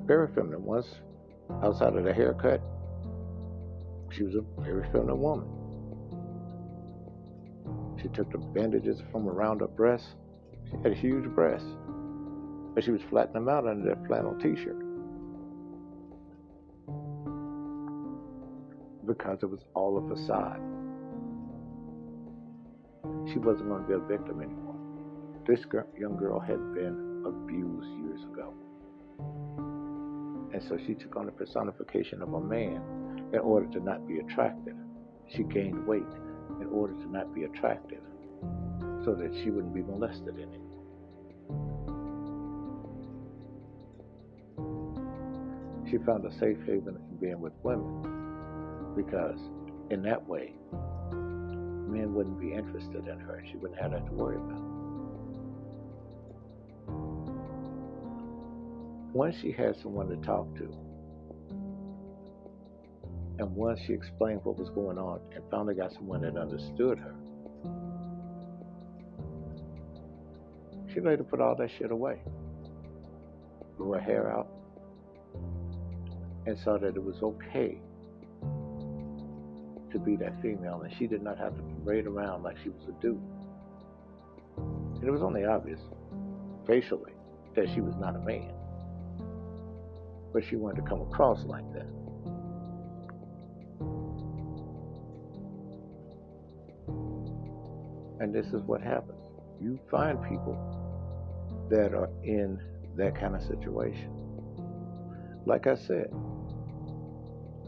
[0.08, 0.96] very feminine, once
[1.62, 2.62] outside of the haircut,
[4.10, 5.48] she was a very feminine woman.
[8.02, 10.16] She took the bandages from around her breasts.
[10.66, 11.68] She had huge breasts,
[12.80, 14.80] but she was flattening them out under that flannel t-shirt.
[19.06, 20.62] Because it was all a facade.
[23.34, 24.78] She wasn't going to be a victim anymore.
[25.46, 28.54] This girl, young girl had been abused years ago.
[30.54, 32.82] And so she took on the personification of a man
[33.34, 34.78] in order to not be attractive.
[35.36, 36.14] She gained weight
[36.62, 38.04] in order to not be attractive
[39.04, 40.68] so that she wouldn't be molested anymore.
[45.90, 49.40] She found a safe haven in being with women because
[49.90, 50.54] in that way,
[51.12, 53.44] men wouldn't be interested in her.
[53.50, 54.62] She wouldn't have that to worry about.
[59.14, 60.72] Once she had someone to talk to,
[63.40, 67.16] and once she explained what was going on and finally got someone that understood her,
[70.94, 72.20] she later put all that shit away.
[73.76, 74.59] Grew her hair out
[76.46, 77.80] and saw that it was okay
[79.92, 82.84] to be that female and she did not have to parade around like she was
[82.88, 83.20] a dude.
[84.58, 85.80] And it was only obvious,
[86.68, 87.14] facially,
[87.56, 88.52] that she was not a man.
[90.34, 91.88] But she wanted to come across like that.
[98.20, 99.18] And this is what happens.
[99.62, 100.58] You find people
[101.70, 102.60] that are in
[102.98, 104.18] that kind of situation.
[105.50, 106.12] Like I said,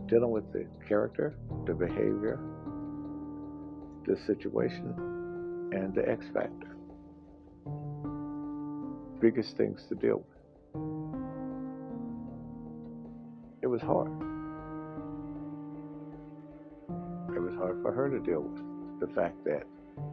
[0.05, 1.33] dealing with the character,
[1.65, 2.39] the behavior,
[4.05, 4.93] the situation,
[5.73, 6.77] and the X factor.
[9.19, 10.37] Biggest things to deal with.
[13.63, 14.11] It was hard.
[17.35, 18.61] It was hard for her to deal with
[18.99, 19.63] the fact that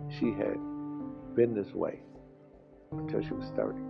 [0.08, 0.56] she had
[1.36, 2.00] been this way
[2.92, 3.87] until she was 30.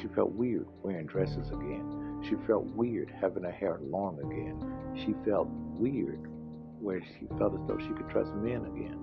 [0.00, 2.22] She felt weird wearing dresses again.
[2.28, 4.60] She felt weird having her hair long again.
[4.96, 6.28] She felt weird
[6.80, 8.98] where she felt as though she could trust men again.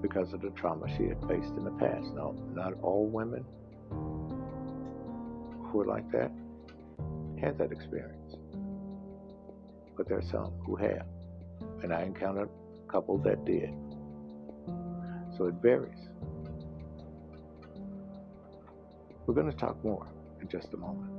[0.00, 2.06] Because of the trauma she had faced in the past.
[2.14, 3.44] Now, not all women
[3.90, 6.30] who are like that
[7.40, 8.36] had that experience.
[9.96, 11.06] But there are some who have.
[11.82, 12.48] And I encountered
[12.86, 13.70] a couple that did.
[15.36, 15.98] So it varies.
[19.26, 20.06] We're going to talk more
[20.40, 21.10] in just a moment.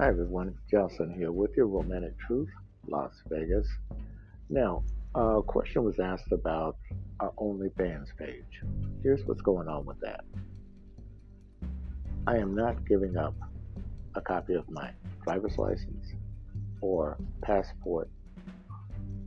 [0.00, 2.48] Hi everyone, Jocelyn here with your Romantic Truth,
[2.88, 3.68] Las Vegas.
[4.50, 4.82] Now,
[5.14, 6.76] a question was asked about
[7.20, 8.62] our OnlyFans page.
[9.04, 10.24] Here's what's going on with that.
[12.26, 13.36] I am not giving up
[14.16, 14.90] a copy of my
[15.24, 16.14] driver's license
[16.82, 18.10] or passport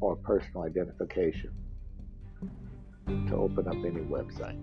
[0.02, 1.52] or personal identification
[3.28, 4.60] to open up any website.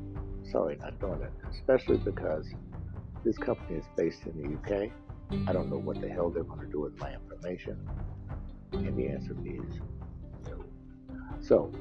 [0.51, 2.47] Sorry, not doing it, especially because
[3.24, 4.90] this company is based in the UK.
[5.49, 7.88] I don't know what the hell they're going to do with my information.
[8.72, 9.80] And the answer is
[10.49, 10.64] no.
[11.40, 11.72] So,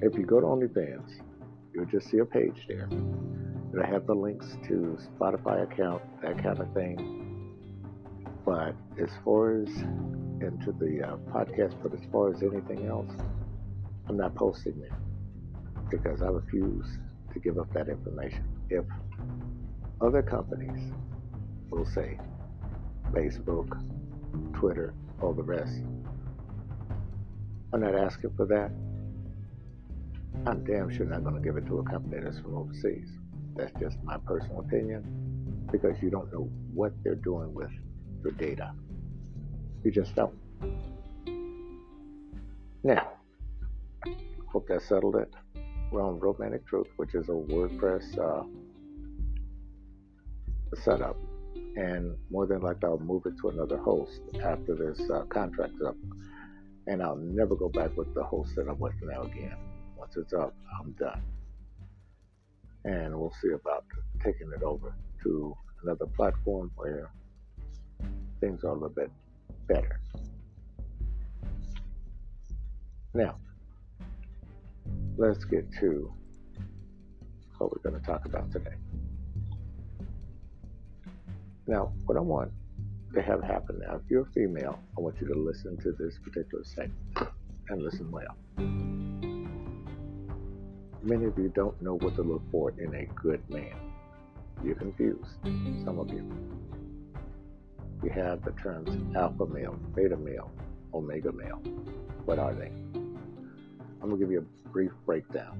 [0.00, 1.20] if you go to OnlyFans,
[1.74, 2.88] you'll just see a page there.
[3.72, 7.23] It'll have the links to Spotify account, that kind of thing.
[8.44, 9.68] But as far as
[10.40, 13.10] into the uh, podcast, but as far as anything else,
[14.08, 14.92] I'm not posting it
[15.90, 16.86] because I refuse
[17.32, 18.44] to give up that information.
[18.68, 18.84] If
[20.00, 20.92] other companies
[21.70, 22.18] will say
[23.12, 23.80] Facebook,
[24.54, 25.80] Twitter, all the rest,
[27.72, 28.70] I'm not asking for that.
[30.46, 33.08] I'm damn sure not going to give it to a company that's from overseas.
[33.56, 37.70] That's just my personal opinion because you don't know what they're doing with
[38.24, 38.72] your data.
[39.84, 40.34] You just don't.
[42.82, 43.12] Now,
[44.46, 45.32] hope that settled it.
[45.90, 48.44] We're on Romantic Truth, which is a WordPress uh,
[50.82, 51.16] setup.
[51.76, 55.96] And more than likely, I'll move it to another host after this uh, contract's up.
[56.86, 59.56] And I'll never go back with the host that I'm with now again.
[59.96, 61.22] Once it's up, I'm done.
[62.84, 63.84] And we'll see about
[64.22, 67.10] taking it over to another platform where
[68.44, 69.10] things are a little bit
[69.68, 70.00] better.
[73.14, 73.36] Now,
[75.16, 76.12] let's get to
[77.56, 78.74] what we're going to talk about today.
[81.66, 82.52] Now, what I want
[83.14, 86.18] to have happen now, if you're a female, I want you to listen to this
[86.22, 87.30] particular segment
[87.70, 88.36] and listen well.
[91.02, 93.76] Many of you don't know what to look for in a good man.
[94.62, 95.30] You're confused,
[95.84, 96.30] some of you.
[98.04, 100.52] You have the terms alpha male, beta male,
[100.92, 101.56] omega male.
[102.26, 102.66] What are they?
[102.66, 105.56] I'm going to give you a brief breakdown.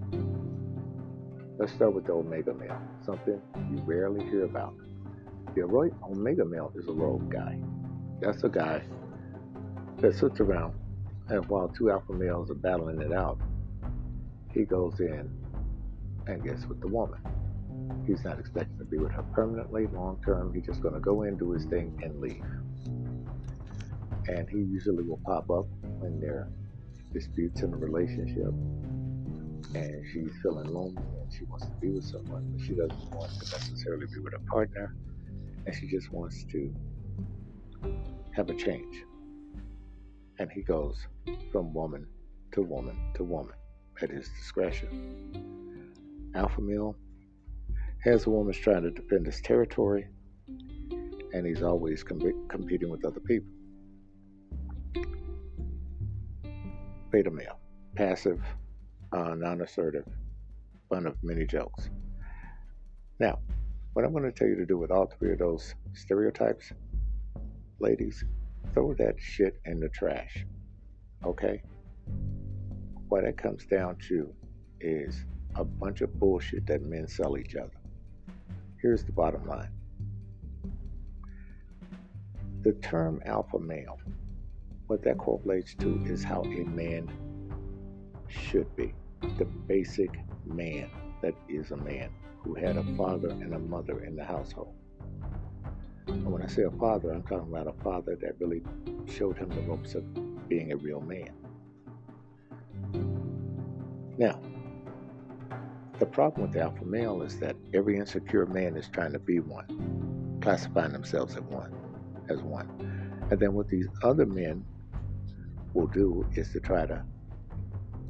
[1.58, 3.40] Let's start with the omega male, something
[3.70, 4.74] you rarely hear about.
[5.54, 7.58] The omega male is a rogue guy.
[8.20, 8.82] That's a guy
[10.00, 10.74] that sits around,
[11.30, 13.40] and while two alpha males are battling it out,
[14.52, 15.30] he goes in
[16.26, 17.20] and gets with the woman.
[18.06, 20.52] He's not expecting to be with her permanently, long term.
[20.52, 22.44] He's just going to go in, do his thing, and leave.
[24.28, 25.66] And he usually will pop up
[25.98, 26.48] when there are
[27.12, 28.52] disputes in a relationship
[29.74, 33.30] and she's feeling lonely and she wants to be with someone, but she doesn't want
[33.32, 34.94] to necessarily be with a partner,
[35.66, 36.72] and she just wants to
[38.32, 39.04] have a change.
[40.38, 41.06] And he goes
[41.50, 42.06] from woman
[42.52, 43.54] to woman to woman
[44.02, 46.32] at his discretion.
[46.34, 46.96] Alpha male
[48.04, 50.06] has a woman's trying to defend his territory,
[51.32, 53.48] and he's always com- competing with other people.
[57.10, 57.58] Beta male,
[57.94, 58.42] passive,
[59.12, 60.04] uh, non assertive,
[60.90, 61.88] fun of many jokes.
[63.18, 63.38] Now,
[63.94, 66.72] what I'm going to tell you to do with all three of those stereotypes,
[67.78, 68.22] ladies,
[68.74, 70.44] throw that shit in the trash.
[71.24, 71.62] Okay?
[73.08, 74.28] What it comes down to
[74.80, 75.24] is
[75.54, 77.70] a bunch of bullshit that men sell each other.
[78.84, 79.70] Here's the bottom line
[82.60, 83.98] the term alpha male,
[84.88, 87.10] what that correlates to is how a man
[88.28, 88.92] should be
[89.38, 90.10] the basic
[90.44, 90.90] man
[91.22, 92.10] that is a man
[92.42, 94.74] who had a father and a mother in the household.
[96.06, 98.60] And when I say a father, I'm talking about a father that really
[99.06, 100.04] showed him the ropes of
[100.46, 101.32] being a real man.
[104.18, 104.38] Now,
[105.98, 109.38] the problem with the alpha male is that every insecure man is trying to be
[109.38, 111.72] one, classifying themselves as one,
[112.28, 112.68] as one.
[113.30, 114.64] And then what these other men
[115.72, 117.04] will do is to try to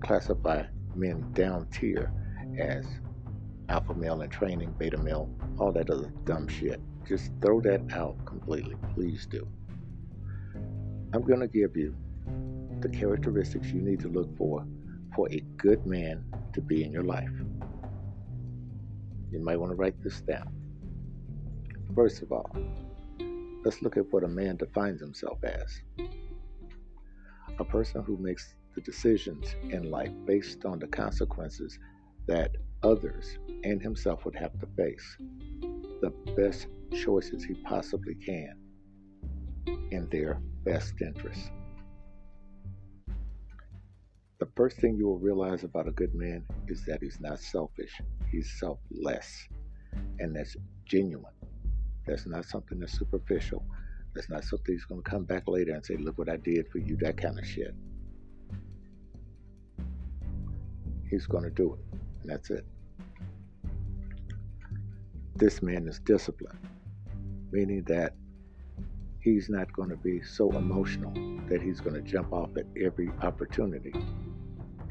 [0.00, 0.64] classify
[0.94, 2.12] men down tier
[2.58, 2.86] as
[3.68, 6.80] alpha male in training, beta male, all that other dumb shit.
[7.06, 8.76] Just throw that out completely.
[8.94, 9.46] Please do.
[11.12, 11.94] I'm going to give you
[12.80, 14.66] the characteristics you need to look for
[15.14, 17.30] for a good man to be in your life.
[19.34, 20.46] You might want to write this down.
[21.92, 22.48] First of all,
[23.64, 25.82] let's look at what a man defines himself as
[27.58, 31.80] a person who makes the decisions in life based on the consequences
[32.28, 32.52] that
[32.84, 35.16] others and himself would have to face.
[36.00, 38.56] The best choices he possibly can
[39.90, 41.50] in their best interest.
[44.44, 47.98] The first thing you will realize about a good man is that he's not selfish,
[48.30, 49.48] he's selfless,
[50.18, 51.32] and that's genuine.
[52.06, 53.64] That's not something that's superficial.
[54.14, 56.68] That's not something he's going to come back later and say, Look what I did
[56.68, 57.74] for you, that kind of shit.
[61.08, 62.66] he's going to do it, and that's it.
[65.36, 66.58] This man is disciplined,
[67.50, 68.12] meaning that
[69.20, 71.14] he's not going to be so emotional
[71.48, 73.94] that he's going to jump off at every opportunity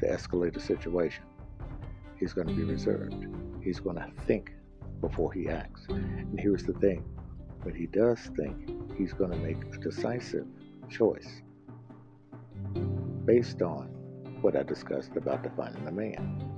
[0.00, 1.24] to escalate a situation.
[2.18, 3.26] He's going to be reserved.
[3.62, 4.52] He's going to think
[5.00, 5.82] before he acts.
[5.88, 7.04] And here's the thing
[7.62, 10.46] when he does think, he's going to make a decisive
[10.90, 11.42] choice
[13.24, 13.86] based on
[14.42, 16.50] what I discussed about defining a man.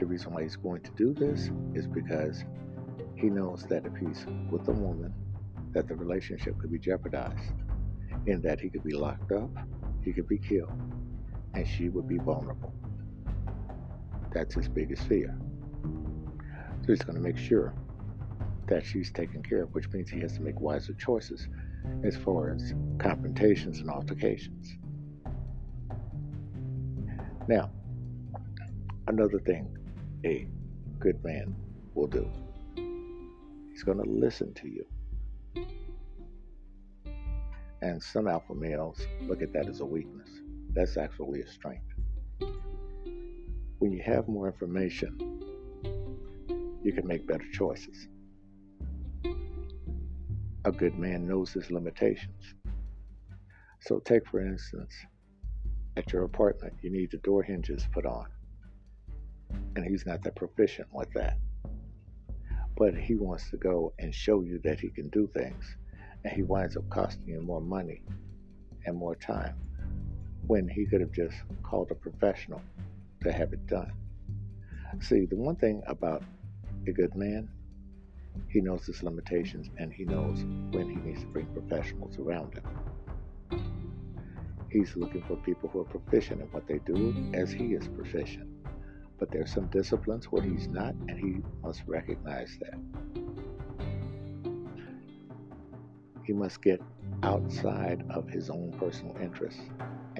[0.00, 2.44] The reason why he's going to do this is because
[3.14, 5.14] he knows that if he's with a woman,
[5.72, 7.52] that the relationship could be jeopardized,
[8.26, 9.50] in that he could be locked up,
[10.02, 10.72] he could be killed,
[11.54, 12.72] and she would be vulnerable.
[14.32, 15.36] That's his biggest fear.
[16.82, 17.74] So he's going to make sure
[18.68, 21.48] that she's taken care of, which means he has to make wiser choices
[22.04, 24.76] as far as confrontations and altercations.
[27.48, 27.70] Now,
[29.08, 29.76] another thing
[30.24, 30.46] a
[30.98, 31.56] good man
[31.94, 32.30] will do
[33.80, 34.84] he's going to listen to you.
[37.80, 40.28] And some alpha males look at that as a weakness.
[40.72, 41.84] That's actually a strength.
[43.78, 45.18] When you have more information,
[46.82, 48.08] you can make better choices.
[50.64, 52.54] A good man knows his limitations.
[53.80, 54.92] So, take for instance,
[55.96, 58.26] at your apartment, you need the door hinges put on.
[59.74, 61.38] And he's not that proficient with that.
[62.76, 65.64] But he wants to go and show you that he can do things.
[66.24, 68.02] And he winds up costing you more money
[68.86, 69.56] and more time
[70.50, 72.60] when he could have just called a professional
[73.22, 73.92] to have it done.
[74.98, 76.24] See, the one thing about
[76.88, 77.48] a good man,
[78.48, 80.40] he knows his limitations and he knows
[80.72, 82.64] when he needs to bring professionals around him.
[84.72, 88.50] He's looking for people who are proficient in what they do as he is proficient.
[89.20, 92.78] But there's some disciplines where he's not, and he must recognize that.
[96.24, 96.80] He must get
[97.22, 99.62] outside of his own personal interests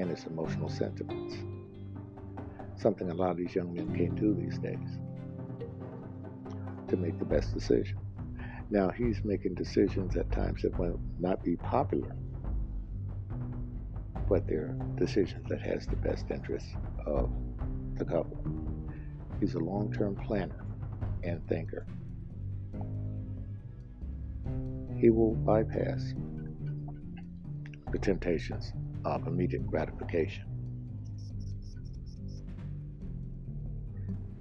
[0.01, 1.37] and his emotional sentiments.
[2.77, 4.99] Something a lot of these young men can't do these days
[6.89, 7.99] to make the best decision.
[8.71, 12.17] Now, he's making decisions at times that will not be popular,
[14.29, 16.71] but they're decisions that has the best interests
[17.05, 17.31] of
[17.97, 18.43] the couple.
[19.39, 20.65] He's a long-term planner
[21.23, 21.87] and thinker.
[24.99, 26.15] He will bypass
[27.93, 28.73] the temptations
[29.05, 30.45] of immediate gratification.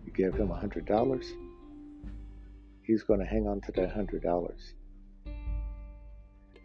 [0.06, 1.26] You give him a $100,
[2.84, 4.74] he's going to hang on to that hundred dollars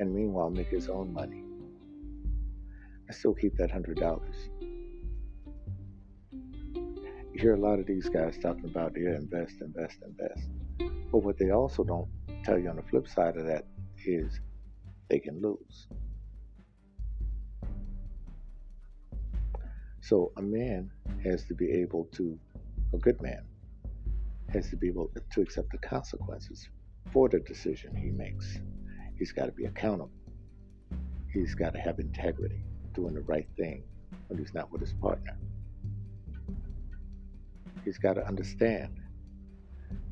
[0.00, 1.44] and meanwhile make his own money
[3.08, 4.48] I still keep that hundred dollars.
[6.32, 10.48] You hear a lot of these guys talking about yeah, invest, invest, invest.
[11.12, 12.08] But what they also don't
[12.44, 13.66] tell you on the flip side of that
[14.04, 14.40] is
[15.10, 15.88] they can lose.
[20.04, 20.90] So a man
[21.24, 22.38] has to be able to,
[22.92, 23.42] a good man
[24.52, 26.68] has to be able to accept the consequences
[27.10, 28.58] for the decision he makes.
[29.18, 30.12] He's got to be accountable.
[31.32, 33.82] He's got to have integrity, doing the right thing
[34.28, 35.38] when he's not with his partner.
[37.82, 39.00] He's got to understand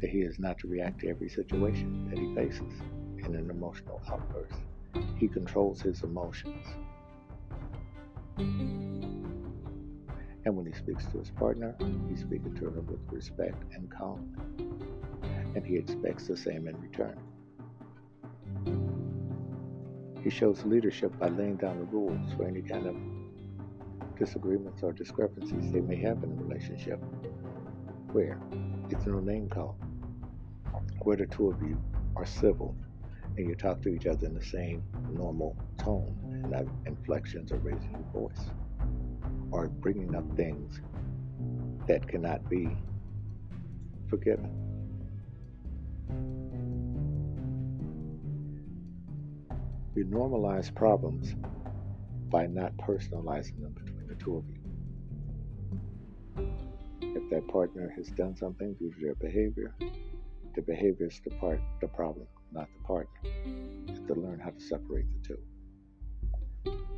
[0.00, 2.80] that he is not to react to every situation that he faces
[3.18, 4.54] in an emotional outburst.
[5.18, 6.66] He controls his emotions.
[10.44, 11.76] And when he speaks to his partner,
[12.08, 14.34] he's speaking to her with respect and calm.
[15.54, 17.18] And he expects the same in return.
[20.24, 22.96] He shows leadership by laying down the rules for any kind of
[24.18, 26.98] disagreements or discrepancies they may have in a relationship.
[28.12, 28.38] Where
[28.90, 29.76] it's no name call.
[31.02, 31.80] Where the two of you
[32.16, 32.76] are civil
[33.36, 34.82] and you talk to each other in the same
[35.12, 38.50] normal tone and not inflections or raising your voice
[39.52, 40.80] or bringing up things
[41.86, 42.74] that cannot be
[44.08, 44.50] forgiven.
[49.94, 51.34] You normalize problems
[52.30, 54.58] by not personalizing them between the two of you.
[57.14, 59.74] If that partner has done something due to their behavior,
[60.54, 63.20] the behavior is the part the problem, not the partner.
[63.44, 65.38] You have to learn how to separate the two.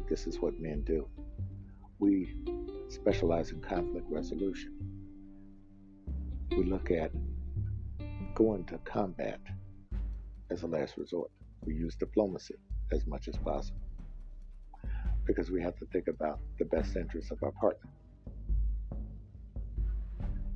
[0.09, 1.09] This is what men do
[1.99, 2.35] we
[2.89, 4.73] specialize in conflict resolution.
[6.51, 7.11] We look at
[8.35, 9.41] going to combat
[10.51, 11.31] as a last resort.
[11.65, 12.57] We use diplomacy
[12.93, 13.81] as much as possible
[15.25, 17.91] because we have to think about the best interests of our partner.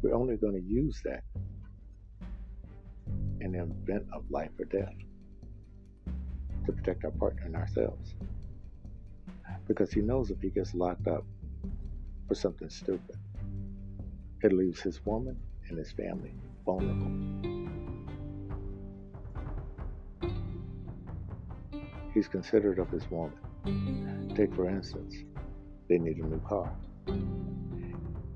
[0.03, 1.23] We're only going to use that
[3.41, 4.95] in the event of life or death
[6.67, 8.15] to protect our partner and ourselves.
[9.69, 11.25] Because he knows if he gets locked up
[12.27, 13.17] for something stupid,
[14.43, 15.37] it leaves his woman
[15.69, 16.33] and his family
[16.65, 17.13] vulnerable.
[22.15, 24.33] He's considerate of his woman.
[24.35, 25.15] Take, for instance,
[25.89, 26.75] they need a new car.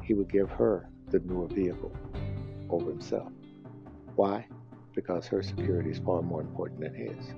[0.02, 1.92] He would give her the newer vehicle
[2.68, 3.32] over himself.
[4.16, 4.46] Why?
[4.94, 7.32] Because her security is far more important than his.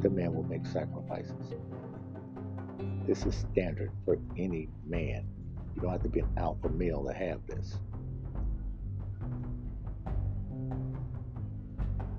[0.00, 1.54] The man will make sacrifices.
[3.06, 5.26] This is standard for any man.
[5.74, 7.78] You don't have to be an alpha male to have this.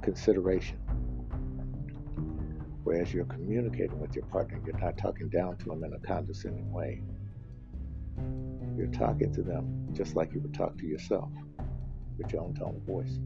[0.01, 0.77] Consideration.
[2.83, 6.71] Whereas you're communicating with your partner, you're not talking down to them in a condescending
[6.73, 7.01] way.
[8.75, 11.29] You're talking to them just like you would talk to yourself
[12.17, 13.19] with your own tone of voice.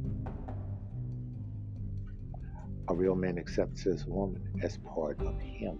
[2.89, 5.79] A real man accepts his woman as part of him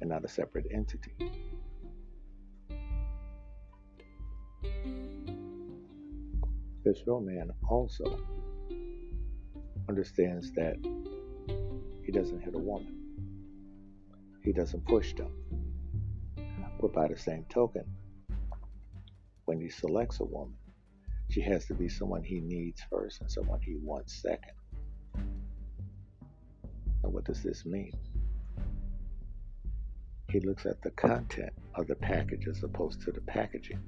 [0.00, 1.12] and not a separate entity.
[6.84, 8.04] This real man also
[9.88, 10.76] understands that
[12.04, 12.96] he doesn't hit a woman.
[14.42, 15.32] He doesn't push them.
[16.80, 17.84] But by the same token,
[19.46, 20.56] when he selects a woman,
[21.28, 24.52] she has to be someone he needs first and someone he wants second.
[27.02, 27.92] And what does this mean?
[30.30, 33.80] He looks at the content of the package as opposed to the packaging.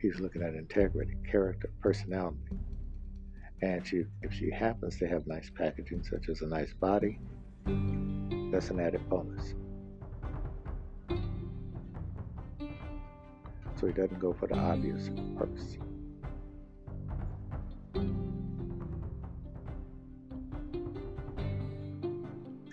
[0.00, 2.38] He's looking at integrity, character, personality.
[3.62, 7.18] And she, if she happens to have nice packaging, such as a nice body,
[8.52, 9.54] that's an added bonus.
[13.80, 15.78] So he doesn't go for the obvious purse.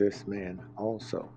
[0.02, 1.30] This man also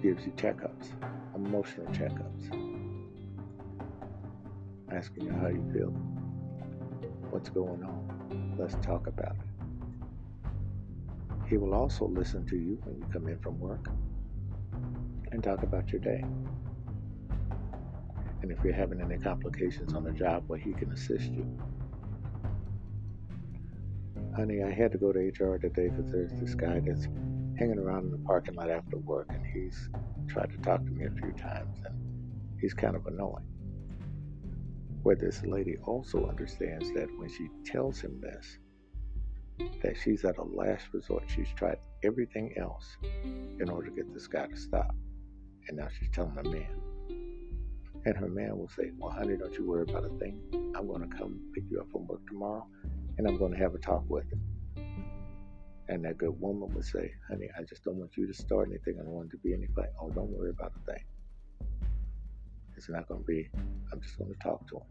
[0.00, 0.92] gives you checkups,
[1.34, 2.44] emotional checkups,
[4.92, 5.88] asking you how you feel,
[7.30, 8.54] what's going on.
[8.56, 10.50] Let's talk about it.
[11.48, 13.88] He will also listen to you when you come in from work
[15.32, 16.22] and talk about your day.
[18.42, 21.44] And if you're having any complications on the job where he can assist you.
[24.38, 27.06] Honey, I had to go to HR today because there's this guy that's
[27.58, 29.88] hanging around in the parking lot after work and he's
[30.28, 31.96] tried to talk to me a few times and
[32.60, 33.44] he's kind of annoying.
[35.02, 38.58] Where this lady also understands that when she tells him this,
[39.82, 41.24] that she's at a last resort.
[41.26, 44.94] She's tried everything else in order to get this guy to stop.
[45.66, 46.80] And now she's telling the man.
[48.04, 50.40] And her man will say, Well, honey, don't you worry about a thing.
[50.76, 52.68] I'm going to come pick you up from work tomorrow
[53.18, 54.40] and I'm going to have a talk with him.
[55.88, 58.96] And that good woman would say, Honey, I just don't want you to start anything.
[59.00, 59.86] I don't want to be anything.
[60.00, 61.04] Oh, don't worry about a thing.
[62.76, 63.48] It's not going to be,
[63.92, 64.82] I'm just going to talk to him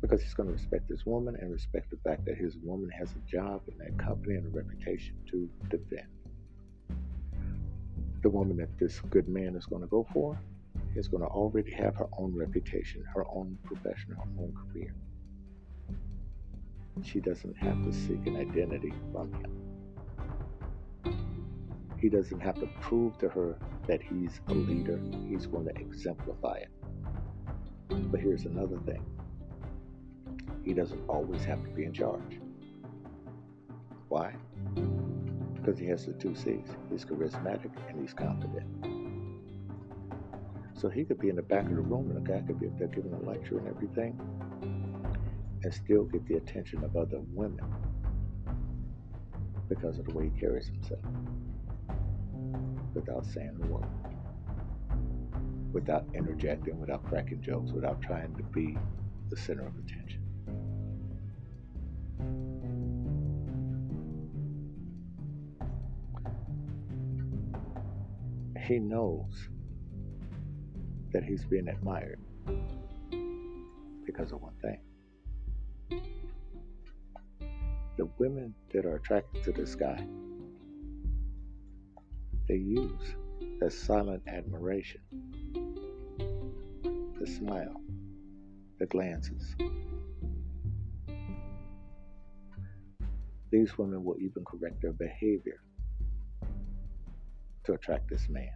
[0.00, 3.10] because he's going to respect this woman and respect the fact that his woman has
[3.12, 6.06] a job in that company and a reputation to defend.
[8.22, 10.38] The woman that this good man is going to go for
[10.94, 14.94] is going to already have her own reputation, her own profession, her own career.
[17.04, 19.68] She doesn't have to seek an identity from him.
[21.98, 25.00] He doesn't have to prove to her that he's a leader.
[25.28, 26.70] He's going to exemplify it.
[27.88, 29.04] But here's another thing
[30.64, 32.40] he doesn't always have to be in charge.
[34.08, 34.34] Why?
[35.54, 36.68] Because he has the two C's.
[36.90, 38.66] He's charismatic and he's confident.
[40.74, 42.66] So he could be in the back of the room and a guy could be
[42.66, 44.20] up there giving a lecture and everything
[45.62, 47.64] and still get the attention of other women
[49.68, 51.00] because of the way he carries himself
[52.94, 53.84] without saying a word,
[55.72, 58.76] without interjecting, without cracking jokes, without trying to be
[59.30, 60.22] the center of attention.
[68.68, 69.48] he knows
[71.10, 72.20] that he's being admired
[74.04, 74.78] because of one thing.
[77.98, 80.06] The women that are attracted to this guy,
[82.48, 83.14] they use
[83.60, 85.02] that silent admiration,
[87.20, 87.82] the smile,
[88.78, 89.54] the glances,
[93.50, 95.60] These women will even correct their behavior
[97.64, 98.52] to attract this man.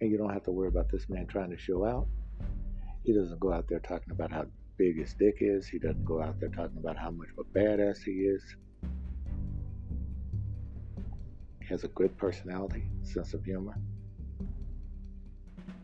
[0.00, 2.06] And you don't have to worry about this man trying to show out.
[3.04, 4.44] He doesn't go out there talking about how
[4.80, 5.68] big his dick is.
[5.68, 8.42] He doesn't go out there talking about how much of a badass he is.
[11.60, 13.74] He has a good personality, sense of humor,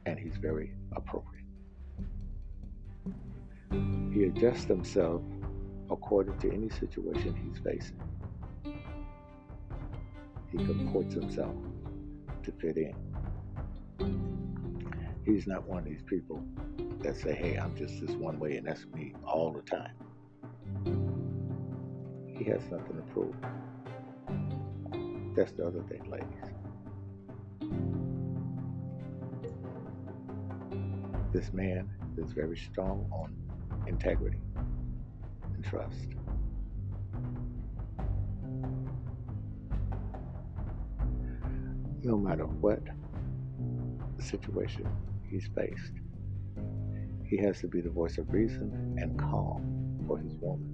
[0.07, 1.45] and he's very appropriate.
[4.15, 5.21] He adjusts himself
[5.91, 8.01] according to any situation he's facing.
[10.53, 11.55] He comports himself
[12.45, 12.95] to fit in.
[15.27, 16.43] He's not one of these people
[17.01, 19.93] that say, hey, I'm just this one way and that's me all the time.
[22.37, 23.35] He has nothing to prove.
[25.37, 26.27] That's the other thing, ladies.
[31.33, 33.37] This man is very strong on
[33.87, 34.41] integrity
[35.55, 36.09] and trust.
[42.03, 42.81] No matter what
[44.19, 44.89] situation
[45.29, 45.93] he's faced,
[47.29, 50.73] he has to be the voice of reason and calm for his woman.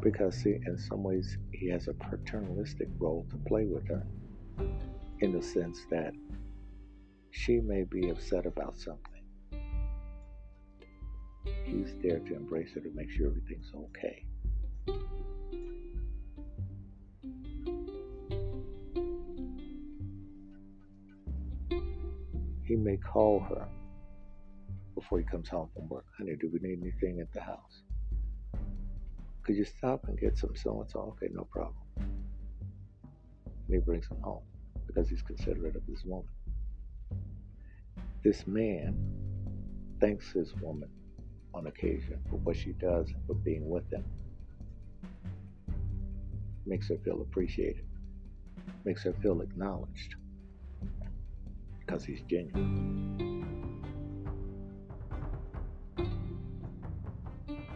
[0.00, 4.06] Because, see, in some ways, he has a paternalistic role to play with her
[5.20, 6.12] in the sense that
[7.30, 9.04] she may be upset about something.
[11.64, 14.24] He's there to embrace her to make sure everything's okay.
[22.68, 23.66] He may call her
[24.94, 26.04] before he comes home from work.
[26.18, 27.82] Honey, do we need anything at the house?
[29.42, 31.16] Could you stop and get some so and so?
[31.16, 31.74] Okay, no problem.
[31.96, 34.42] And he brings him home
[34.86, 36.28] because he's considerate of his woman.
[38.22, 38.98] This man
[39.98, 40.90] thanks his woman
[41.54, 44.04] on occasion for what she does and for being with him.
[46.66, 47.86] Makes her feel appreciated,
[48.84, 50.16] makes her feel acknowledged
[52.28, 53.44] genuine.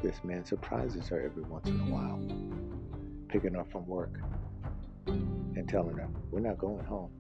[0.03, 2.21] This man surprises her every once in a while,
[3.29, 4.13] picking her from work
[5.07, 7.11] and telling her, We're not going home.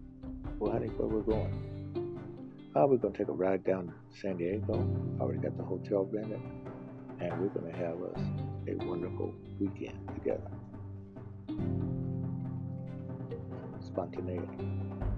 [0.58, 2.18] Well, honey, where we're going?
[2.74, 4.74] Oh, we're going to take a ride down to San Diego.
[5.18, 6.40] I already got the hotel rented.
[7.20, 8.20] And we're going to have us
[8.66, 10.50] a wonderful weekend together.
[13.80, 15.11] Spontaneity.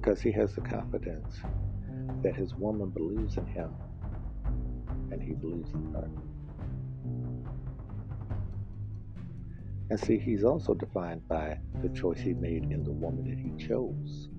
[0.00, 1.40] Because he has the confidence
[2.22, 3.70] that his woman believes in him
[5.12, 6.08] and he believes in her.
[9.90, 13.66] And see, he's also defined by the choice he made in the woman that he
[13.66, 14.30] chose.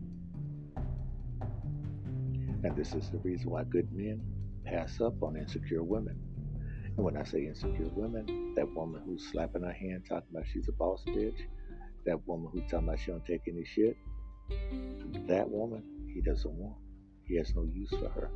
[2.64, 4.20] And this is the reason why good men
[4.66, 6.20] pass up on insecure women.
[6.86, 10.70] And when I say insecure women, that woman who's slapping her hand talking about she's
[10.70, 11.38] a boss bitch,
[12.07, 13.95] that woman who's talking about she don't take any shit,
[15.27, 15.83] that woman,
[16.13, 16.77] he doesn't want.
[17.23, 18.29] He has no use for her.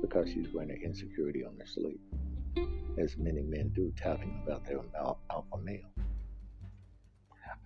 [0.00, 2.00] Because she's wearing an insecurity on her sleeve,
[2.98, 4.80] as many men do, touting about their
[5.30, 5.90] alpha male.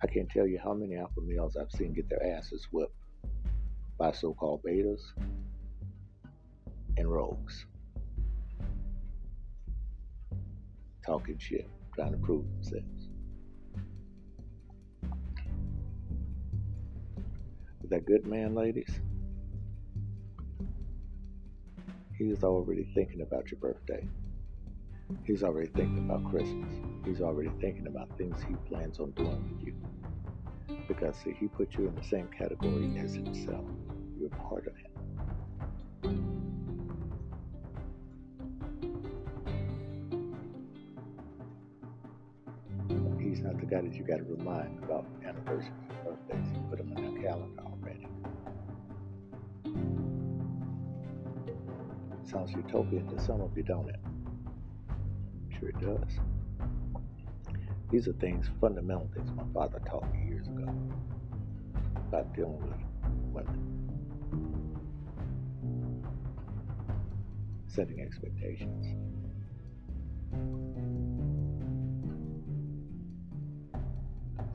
[0.01, 2.93] I can't tell you how many alpha males I've seen get their asses whipped
[3.97, 5.01] by so called betas
[6.97, 7.65] and rogues.
[11.05, 13.06] Talking shit, trying to prove themselves.
[17.89, 18.99] That good man, ladies,
[22.17, 24.05] he's already thinking about your birthday.
[25.23, 26.73] He's already thinking about Christmas.
[27.05, 29.73] He's already thinking about things he plans on doing with you.
[30.87, 33.63] Because, see, he put you in the same category as himself.
[34.19, 34.91] You're part of him.
[43.19, 46.47] He's not the guy that you got to remind about anniversaries and birthdays.
[46.53, 47.66] You put him in a calendar
[52.29, 53.99] Sounds utopian to some of you, don't it?
[55.57, 56.19] Sure it does.
[57.89, 60.67] These are things, fundamental things my father taught me years ago
[61.95, 62.75] about dealing with
[63.31, 63.63] women.
[67.67, 68.87] Setting expectations.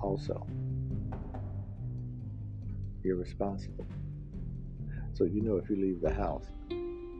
[0.02, 0.46] Also,
[3.02, 3.86] you're responsible.
[5.14, 6.44] So you know if you leave the house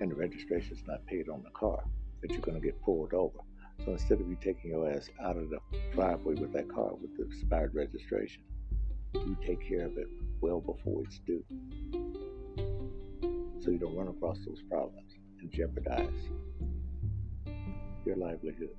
[0.02, 1.80] and the registration is not paid on the car,
[2.20, 3.38] that you're going to get pulled over.
[3.84, 5.58] So instead of you taking your ass out of the
[5.94, 8.42] driveway with that car with the expired registration,
[9.14, 10.08] you take care of it
[10.40, 11.44] well before it's due.
[13.60, 16.08] So you don't run across those problems and jeopardize
[18.04, 18.74] your livelihood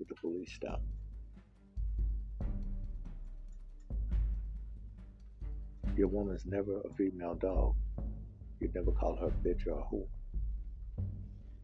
[0.00, 0.82] with the police stop.
[5.96, 7.76] Your woman's never a female dog.
[8.62, 10.06] You'd never call her a bitch or a whore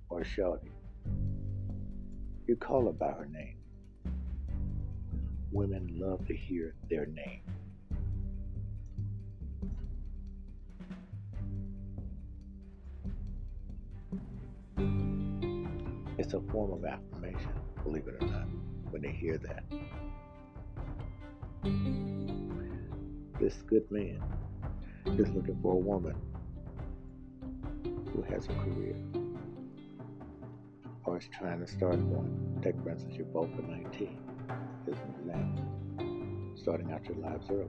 [0.08, 0.72] or a shawty.
[2.48, 3.58] You call her by her name.
[5.52, 7.42] Women love to hear their name.
[16.18, 17.52] It's a form of affirmation,
[17.84, 18.48] believe it or not,
[18.90, 19.62] when they hear that.
[23.40, 24.20] This good man
[25.16, 26.16] is looking for a woman
[28.18, 28.96] who has a career
[31.04, 32.58] or is trying to start one.
[32.62, 34.18] Take for instance, you're both at 19.
[34.84, 35.64] Here's an example.
[36.56, 37.68] Starting out your lives early.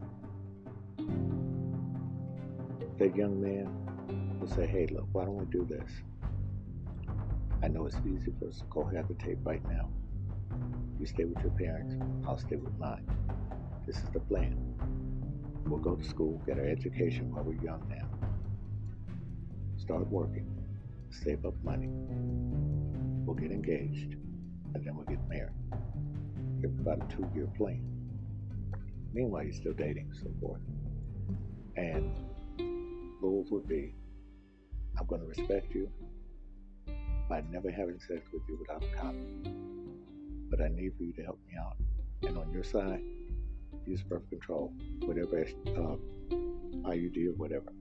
[2.97, 5.89] That young man will say, hey, look, why don't we do this?
[7.61, 9.89] I know it's easy for us to go have the tape right now.
[10.99, 11.93] You stay with your parents,
[12.27, 13.05] I'll stay with mine.
[13.85, 14.57] This is the plan.
[15.65, 18.18] We'll go to school, get our education while we're young now.
[19.89, 20.45] Start working,
[21.09, 21.89] save up money.
[23.25, 24.17] We'll get engaged,
[24.75, 25.55] and then we'll get married.
[26.61, 27.81] Give about a two year plan.
[29.15, 30.61] Meanwhile, you're still dating so forth.
[31.75, 32.15] And
[33.19, 33.95] rules would be
[34.99, 35.89] I'm going to respect you
[37.27, 39.97] by never having sex with you without a condom.
[40.51, 41.77] But I need for you to help me out.
[42.27, 43.01] And on your side,
[43.87, 44.71] use birth control,
[45.05, 45.95] whatever uh,
[46.85, 47.73] IUD or whatever.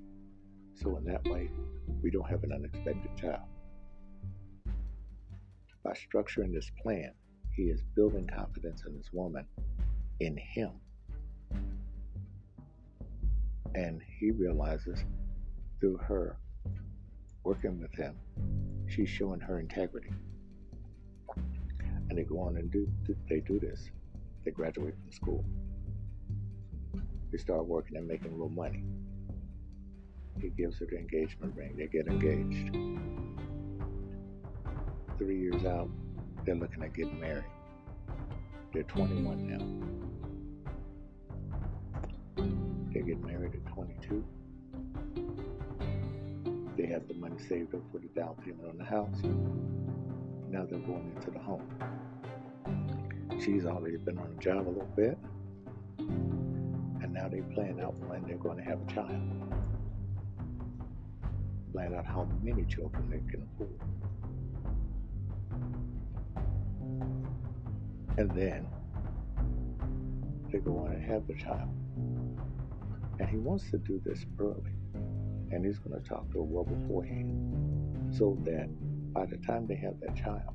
[0.81, 1.51] So in that way,
[2.03, 3.43] we don't have an unexpected child.
[5.83, 7.13] By structuring this plan,
[7.53, 9.45] he is building confidence in this woman,
[10.21, 10.71] in him.
[13.75, 15.05] And he realizes
[15.81, 16.39] through her
[17.43, 18.15] working with him,
[18.89, 20.11] she's showing her integrity.
[22.09, 22.89] And they go on and do,
[23.29, 23.91] they do this.
[24.45, 25.45] They graduate from school.
[27.33, 28.85] They start working and making little money.
[30.41, 31.75] He gives her the engagement ring.
[31.77, 32.75] They get engaged.
[35.19, 35.89] Three years out,
[36.45, 37.45] they're looking at getting married.
[38.73, 39.49] They're 21
[42.37, 42.45] now.
[42.93, 44.25] They get married at 22.
[46.77, 49.21] They have the money saved up for the down payment on the house.
[50.51, 51.69] Now they're going into the home.
[53.41, 55.19] She's already been on the job a little bit.
[55.99, 59.48] And now they plan out when they're going to have a child.
[61.79, 63.71] Plan out how many children they can afford.
[68.17, 68.67] And then
[70.51, 71.71] they go on and have the child.
[73.21, 74.73] And he wants to do this early.
[75.53, 78.69] And he's going to talk to her well beforehand so that
[79.13, 80.53] by the time they have that child,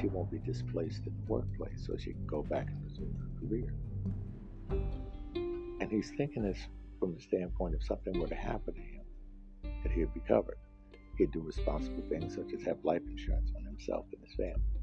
[0.00, 3.46] she won't be displaced in the workplace so she can go back and resume her
[3.46, 3.72] career.
[5.80, 6.58] And he's thinking this
[6.98, 8.93] from the standpoint of something were to happen to him,
[9.84, 10.58] that he'd be covered.
[11.16, 14.74] He'd do responsible things such as have life insurance on himself and his family.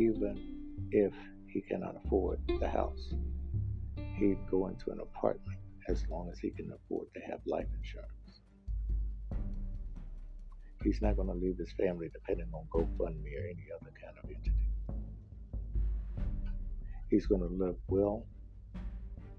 [0.00, 1.12] even if
[1.46, 3.12] he cannot afford the house.
[4.16, 5.58] He'd go into an apartment
[5.88, 8.08] as long as he can afford to have life insurance.
[10.82, 14.30] He's not going to leave his family depending on GoFundMe or any other kind of
[14.30, 14.54] entity.
[17.10, 18.24] He's going to live well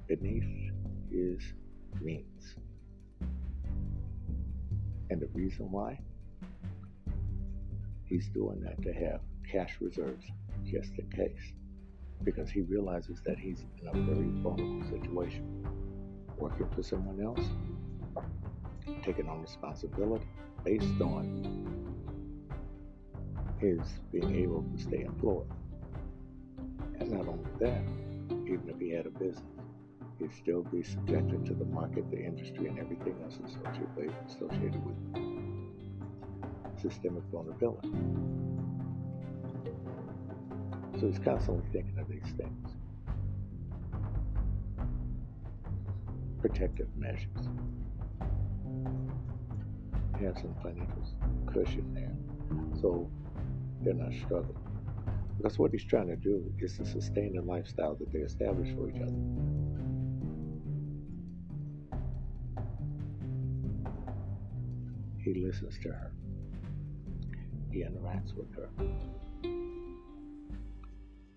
[0.08, 0.72] beneath
[1.12, 1.54] his
[2.02, 2.56] means.
[5.10, 6.00] And the reason why?
[8.06, 10.26] He's doing that to have cash reserves
[10.64, 11.54] just in case,
[12.24, 15.66] because he realizes that he's in a very vulnerable situation.
[16.38, 17.46] Working for someone else,
[19.04, 20.26] taking on responsibility
[20.64, 21.44] based on
[23.60, 23.80] his
[24.12, 25.48] being able to stay employed.
[27.00, 27.84] And not only that,
[28.46, 29.61] even if he had a business,
[30.30, 34.96] still be subjected to the market, the industry, and everything else associated, associated with
[36.82, 37.90] systemic vulnerability.
[41.00, 42.70] So he's constantly thinking of these things.
[46.42, 47.50] Protective measures.
[50.20, 51.04] Have some financial
[51.52, 52.14] cushion there.
[52.80, 53.10] So
[53.82, 54.58] they're not struggling.
[55.38, 58.90] Because what he's trying to do is to sustain the lifestyle that they establish for
[58.90, 59.71] each other.
[65.24, 66.12] He listens to her.
[67.72, 68.70] He interacts with her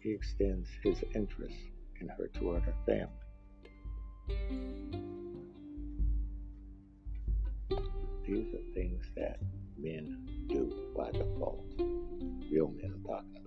[0.05, 1.56] he extends his interest
[1.98, 3.09] in her toward her family.
[8.27, 9.39] These are things that
[9.78, 11.65] men do by default.
[12.52, 13.44] Real men I'm talking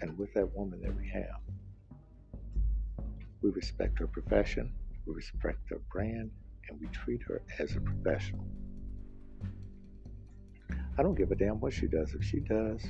[0.00, 1.40] And with that woman that we have,
[3.42, 4.72] we respect her profession,
[5.06, 6.30] we respect her brand,
[6.68, 8.44] and we treat her as a professional.
[10.98, 12.12] I don't give a damn what she does.
[12.14, 12.82] If she does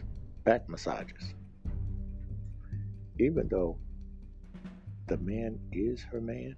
[0.44, 1.34] back massages,
[3.18, 3.76] even though
[5.06, 6.56] the man is her man,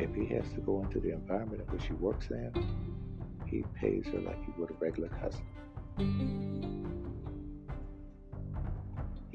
[0.00, 2.52] if he has to go into the environment in which she works in,
[3.46, 6.77] he pays her like he would a regular customer.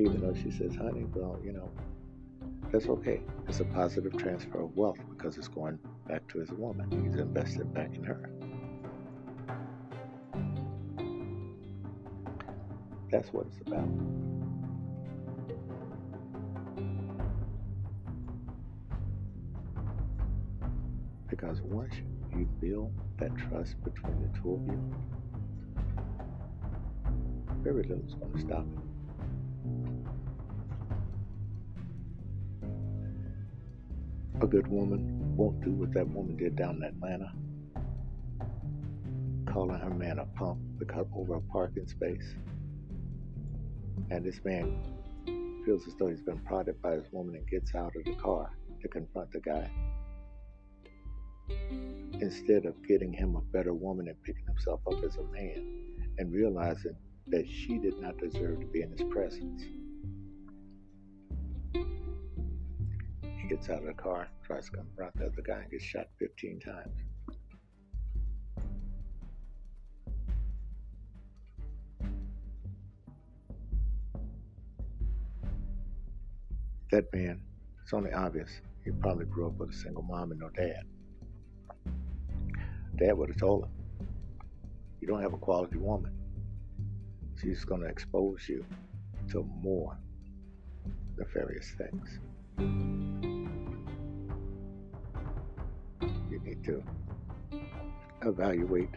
[0.04, 1.72] Even though she says, honey, well, you know,
[2.74, 3.22] that's okay.
[3.48, 6.92] It's a positive transfer of wealth because it's going back to his woman.
[6.92, 8.30] He's invested back in her.
[13.10, 13.88] That's what it's about.
[21.30, 21.94] Because once
[22.36, 24.96] you build that trust between the two of you,
[27.62, 28.93] very little is going to stop it.
[34.44, 37.32] A good woman won't do what that woman did down in Atlanta,
[39.50, 42.36] calling her man a punk because over a parking space.
[44.12, 44.84] And this man
[45.64, 48.52] feels as though he's been prodded by his woman and gets out of the car
[48.82, 49.72] to confront the guy.
[52.20, 55.86] Instead of getting him a better woman and picking himself up as a man
[56.18, 56.98] and realizing
[57.28, 59.64] that she did not deserve to be in his presence.
[63.44, 66.08] He gets out of the car, tries to confront the other guy, and gets shot
[66.18, 66.96] 15 times.
[76.90, 77.42] That man,
[77.82, 80.84] it's only obvious, he probably grew up with a single mom and no dad.
[82.96, 83.72] Dad would have told him,
[85.02, 86.14] You don't have a quality woman.
[87.42, 88.66] She's going to expose you
[89.32, 89.98] to more
[91.18, 93.33] nefarious things.
[96.44, 96.84] Need to
[98.24, 98.90] evaluate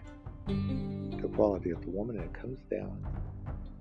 [0.46, 3.04] the quality of the woman, and it comes down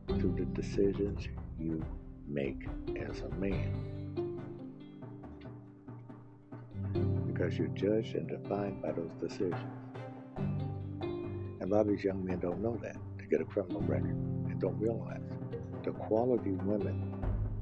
[0.07, 1.27] to the decisions
[1.59, 1.83] you
[2.27, 2.67] make
[3.09, 3.73] as a man.
[7.27, 9.55] Because you're judged and defined by those decisions.
[11.01, 12.97] And a lot of these young men don't know that.
[13.17, 15.21] They get a criminal record and don't realize
[15.83, 17.13] the quality women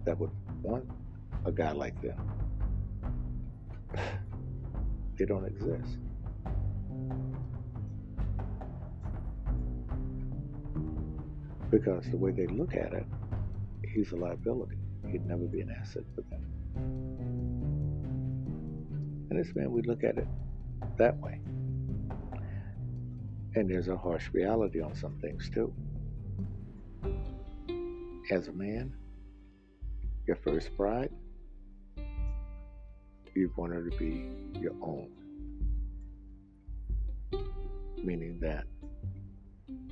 [0.06, 0.32] that would
[0.62, 0.90] want
[1.46, 2.18] a guy like them.
[5.18, 5.98] They don't exist.
[11.70, 13.06] Because the way they look at it,
[13.84, 14.78] he's a liability.
[15.10, 16.44] He'd never be an asset for them.
[19.30, 20.28] And this man, we look at it
[20.98, 21.40] that way.
[23.56, 25.74] And there's a harsh reality on some things too.
[28.32, 28.94] As a man,
[30.26, 31.12] your first bride,
[33.36, 34.30] you want her to be
[34.60, 35.10] your own.
[38.04, 38.66] Meaning that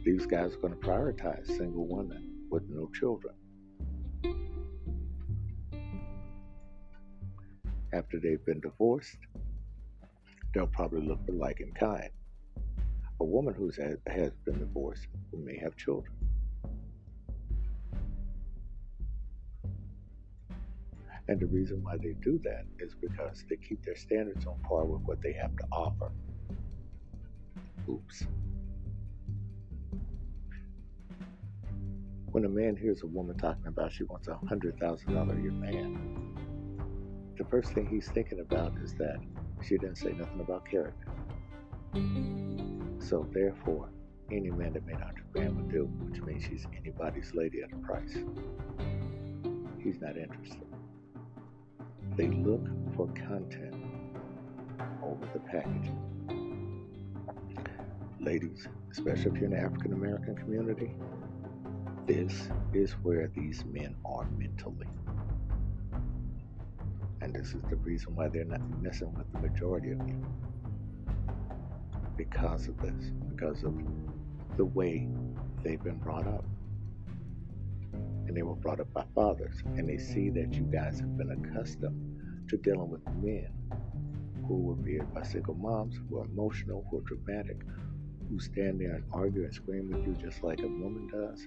[0.03, 3.34] these guys are going to prioritize single women with no children.
[7.93, 9.18] After they've been divorced,
[10.53, 12.09] they'll probably look for like and kind.
[13.19, 13.72] A woman who
[14.07, 16.13] has been divorced who may have children.
[21.31, 24.83] And the reason why they do that is because they keep their standards on par
[24.83, 26.11] with what they have to offer.
[27.87, 28.25] Oops.
[32.31, 35.41] When a man hears a woman talking about she wants a hundred thousand dollar a
[35.41, 36.35] year man,
[37.37, 39.21] the first thing he's thinking about is that
[39.65, 41.07] she didn't say nothing about character.
[42.99, 43.87] So therefore,
[44.29, 47.77] any man that made hundred grand would do, which means she's anybody's lady at a
[47.77, 48.17] price.
[49.81, 50.70] He's not interested.
[52.17, 53.75] They look for content
[55.01, 55.97] over the packaging.
[58.19, 60.93] Ladies, especially if you're in the African American community,
[62.05, 64.88] this is where these men are mentally.
[67.21, 70.25] And this is the reason why they're not messing with the majority of you.
[72.17, 73.73] Because of this, because of
[74.57, 75.07] the way
[75.63, 76.43] they've been brought up.
[78.31, 81.31] And they were brought up by fathers, and they see that you guys have been
[81.31, 83.49] accustomed to dealing with men
[84.47, 87.57] who were beat by single moms, who are emotional, who are dramatic,
[88.29, 91.45] who stand there and argue and scream with you just like a woman does.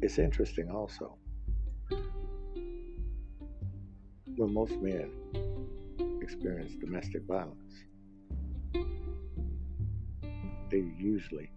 [0.00, 1.18] It's interesting also
[4.36, 5.10] when most men
[6.22, 7.84] experience domestic violence,
[10.70, 11.50] they usually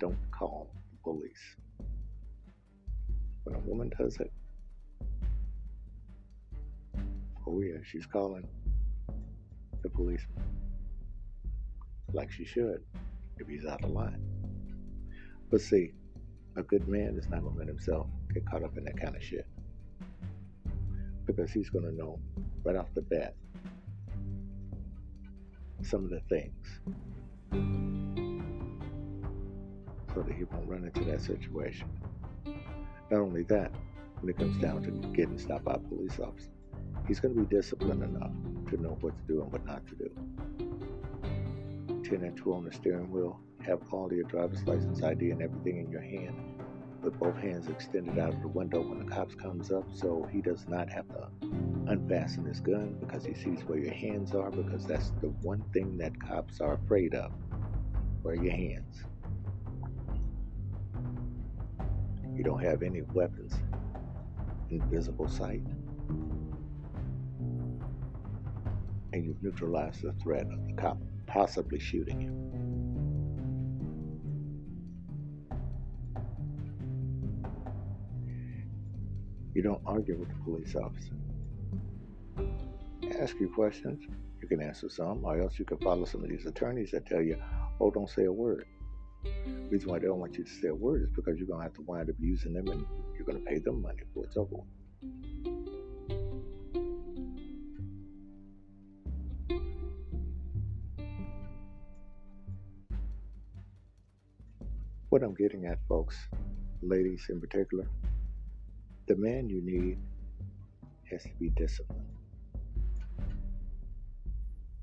[0.00, 1.56] don't call the police.
[3.44, 4.32] When a woman does it,
[7.46, 8.48] oh yeah, she's calling
[9.82, 10.26] the police
[12.14, 12.82] Like she should,
[13.38, 14.22] if he's out of line.
[15.50, 15.92] But see,
[16.56, 19.14] a good man is not going to let himself get caught up in that kind
[19.14, 19.46] of shit.
[21.26, 22.18] Because he's going to know
[22.62, 23.34] right off the bat
[25.82, 26.80] some of the things
[30.14, 31.88] so that he won't run into that situation.
[33.10, 33.72] Not only that,
[34.20, 36.50] when it comes down to getting stopped by a police officer,
[37.06, 38.32] he's going to be disciplined enough
[38.70, 40.10] to know what to do and what not to do.
[42.08, 45.78] 10 and 2 on the steering wheel, have all your driver's license ID and everything
[45.78, 46.34] in your hand,
[47.02, 50.40] with both hands extended out of the window when the cops comes up so he
[50.40, 51.28] does not have to
[51.88, 55.98] unfasten his gun because he sees where your hands are because that's the one thing
[55.98, 57.30] that cops are afraid of
[58.22, 59.04] where your hands
[62.44, 63.54] you don't have any weapons
[64.70, 65.62] invisible sight
[69.14, 72.32] and you've neutralized the threat of the cop possibly shooting you
[79.54, 81.14] you don't argue with the police officer
[83.20, 84.06] ask you questions.
[84.42, 87.22] You can answer some, or else you can follow some of these attorneys that tell
[87.22, 87.40] you,
[87.80, 88.66] oh, don't say a word.
[89.24, 91.60] The reason why they don't want you to say a word is because you're going
[91.60, 92.84] to have to wind up using them and
[93.16, 94.56] you're going to pay them money for it's over.
[105.08, 106.16] What I'm getting at, folks,
[106.82, 107.86] ladies in particular,
[109.06, 109.98] the man you need
[111.10, 112.04] has to be disciplined.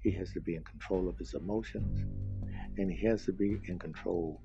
[0.02, 2.06] He has to be in control of his emotions,
[2.82, 4.42] and he has to be in control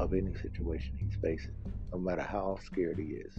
[0.00, 1.54] of any situation he's facing,
[1.92, 3.32] no matter how scared he is.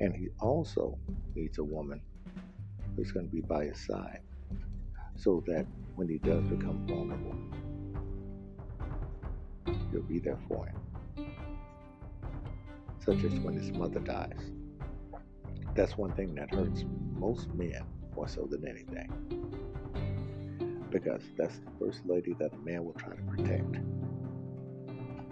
[0.00, 0.98] And he also
[1.36, 2.00] needs a woman
[2.96, 4.22] who's going to be by his side
[5.16, 7.36] so that when he does become vulnerable,
[9.92, 11.28] you'll be there for him.
[12.98, 14.50] Such as when his mother dies.
[15.76, 17.84] That's one thing that hurts most men
[18.16, 19.12] more so than anything
[20.94, 23.80] because that's the first lady that a man will try to protect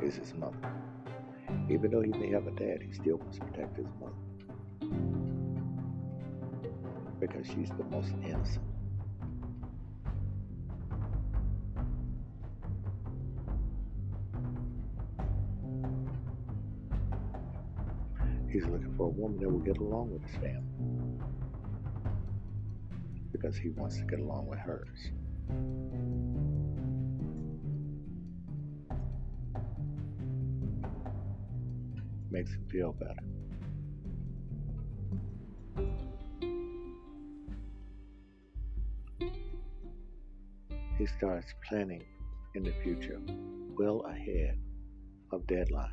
[0.03, 0.57] is his mother.
[1.71, 4.13] Even though he may have a dad, he still must protect his mother
[7.21, 8.61] because she's the most innocent.
[18.51, 20.65] He's looking for a woman that will get along with his family
[23.31, 25.13] because he wants to get along with hers.
[32.31, 33.15] Makes him feel better.
[40.99, 42.05] He starts planning
[42.55, 43.21] in the future
[43.77, 44.59] well ahead
[45.33, 45.91] of deadlines.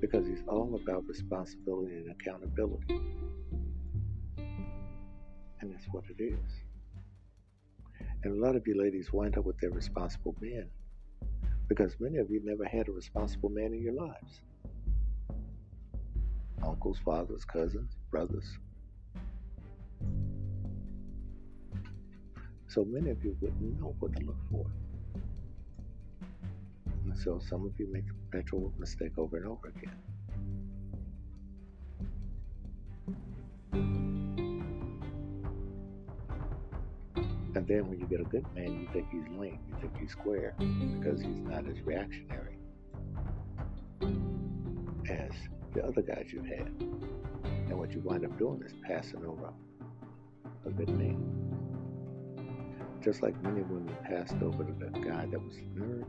[0.00, 3.00] Because he's all about responsibility and accountability.
[5.62, 6.62] And that's what it is.
[8.24, 10.68] And a lot of you ladies wind up with their responsible men
[11.68, 14.40] because many of you never had a responsible man in your lives
[16.64, 18.58] uncles, fathers, cousins, brothers.
[22.68, 24.66] So many of you wouldn't know what to look for.
[27.04, 30.01] And so some of you make the perpetual mistake over and over again.
[37.54, 40.10] And then when you get a good man, you think he's lame, you think he's
[40.12, 42.56] square, because he's not as reactionary
[45.08, 45.30] as
[45.74, 46.68] the other guys you've had.
[47.68, 49.52] And what you wind up doing is passing over
[50.64, 51.20] a good man.
[53.02, 56.04] Just like many women passed over to the guy that was a nerd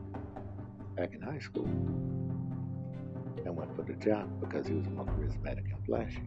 [0.96, 1.64] back in high school
[3.44, 6.22] and went for the job because he was more charismatic and flashy.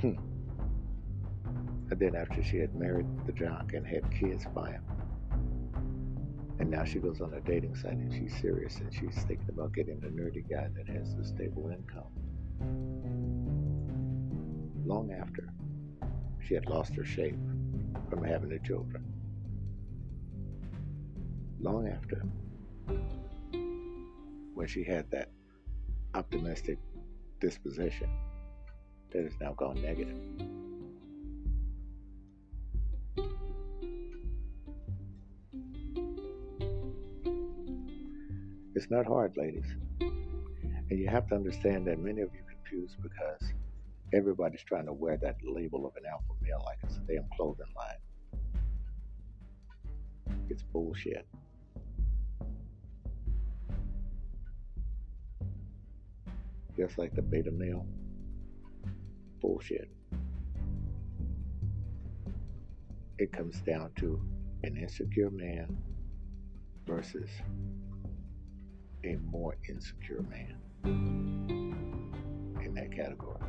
[0.00, 0.31] Hmm.
[1.92, 4.82] And then after she had married the jock and had kids by him,
[6.58, 9.74] And now she goes on a dating site and she's serious and she's thinking about
[9.74, 12.08] getting a nerdy guy that has a stable income.
[14.86, 15.52] Long after
[16.40, 17.36] she had lost her shape
[18.08, 19.04] from having the children.
[21.60, 22.22] Long after
[24.54, 25.28] when she had that
[26.14, 26.78] optimistic
[27.38, 28.08] disposition
[29.10, 30.16] that has now gone negative.
[38.82, 39.76] It's not hard, ladies.
[40.00, 43.52] And you have to understand that many of you confused because
[44.12, 47.72] everybody's trying to wear that label of an alpha male like it's a damn clothing
[47.76, 48.00] line.
[50.50, 51.28] It's bullshit.
[56.76, 57.86] Just like the beta male.
[59.40, 59.88] Bullshit.
[63.18, 64.20] It comes down to
[64.64, 65.76] an insecure man
[66.84, 67.30] versus
[69.04, 70.54] a more insecure man
[72.62, 73.40] in that category.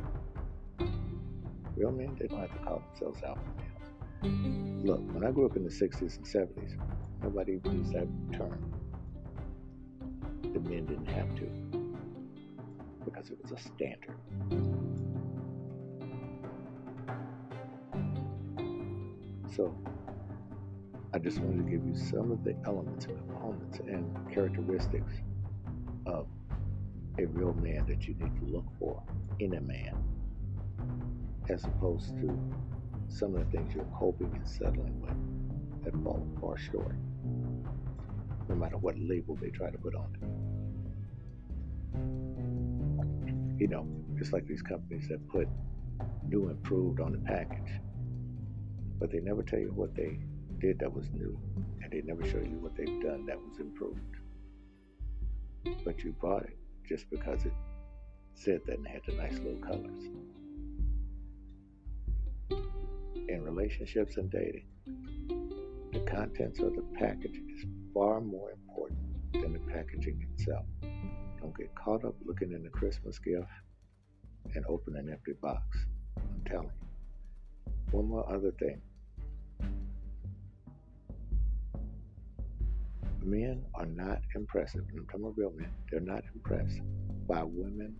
[1.76, 4.84] Real men, they don't have to call themselves alpha males.
[4.84, 6.76] Look, when I grew up in the 60s and 70s,
[7.22, 8.72] nobody used that term.
[10.42, 11.44] The men didn't have to
[13.04, 14.16] because it was a standard.
[19.54, 19.76] So,
[21.12, 25.12] I just wanted to give you some of the elements and components and characteristics
[26.06, 26.26] of
[27.18, 29.02] a real man that you need to look for
[29.38, 29.96] in a man,
[31.48, 32.38] as opposed to
[33.08, 36.96] some of the things you're coping and settling with that fall far short,
[38.48, 40.20] no matter what label they try to put on it.
[43.60, 43.86] You know,
[44.18, 45.48] just like these companies that put
[46.26, 47.80] new improved on the package,
[48.98, 50.18] but they never tell you what they
[50.58, 51.38] did that was new,
[51.82, 54.00] and they never show you what they've done that was improved
[55.84, 56.56] but you bought it
[56.88, 57.52] just because it
[58.34, 60.04] said that and had the nice little colors.
[63.28, 64.66] In relationships and dating,
[65.92, 68.98] the contents of the package is far more important
[69.32, 70.64] than the packaging itself.
[71.40, 73.48] Don't get caught up looking in the Christmas gift
[74.54, 75.62] and open an empty box.
[76.16, 77.72] I'm telling you.
[77.90, 78.80] One more other thing
[83.24, 84.82] men are not impressive.
[84.92, 85.70] I'm talking about real men.
[85.90, 86.80] They're not impressed
[87.26, 87.94] by women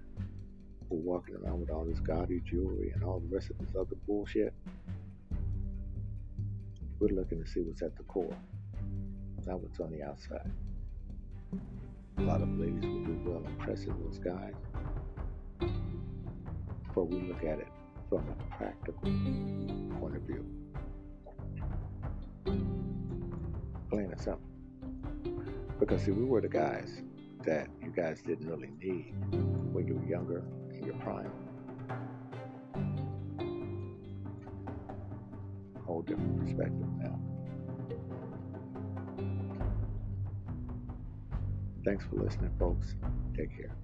[0.88, 3.74] who are walking around with all this gaudy jewelry and all the rest of this
[3.74, 4.52] other bullshit.
[7.00, 8.36] We're looking to see what's at the core,
[9.46, 10.50] not what's on the outside.
[12.18, 14.54] A lot of ladies will do well impressing those guys,
[16.94, 17.68] but we look at it
[18.08, 19.00] from a practical
[19.98, 20.46] point of view.
[23.90, 24.53] Plain and simple.
[25.78, 27.02] Because see, we were the guys
[27.44, 29.14] that you guys didn't really need
[29.72, 31.30] when you were younger in your prime.
[35.84, 37.18] Whole different perspective now.
[41.84, 42.94] Thanks for listening, folks.
[43.36, 43.76] Take care.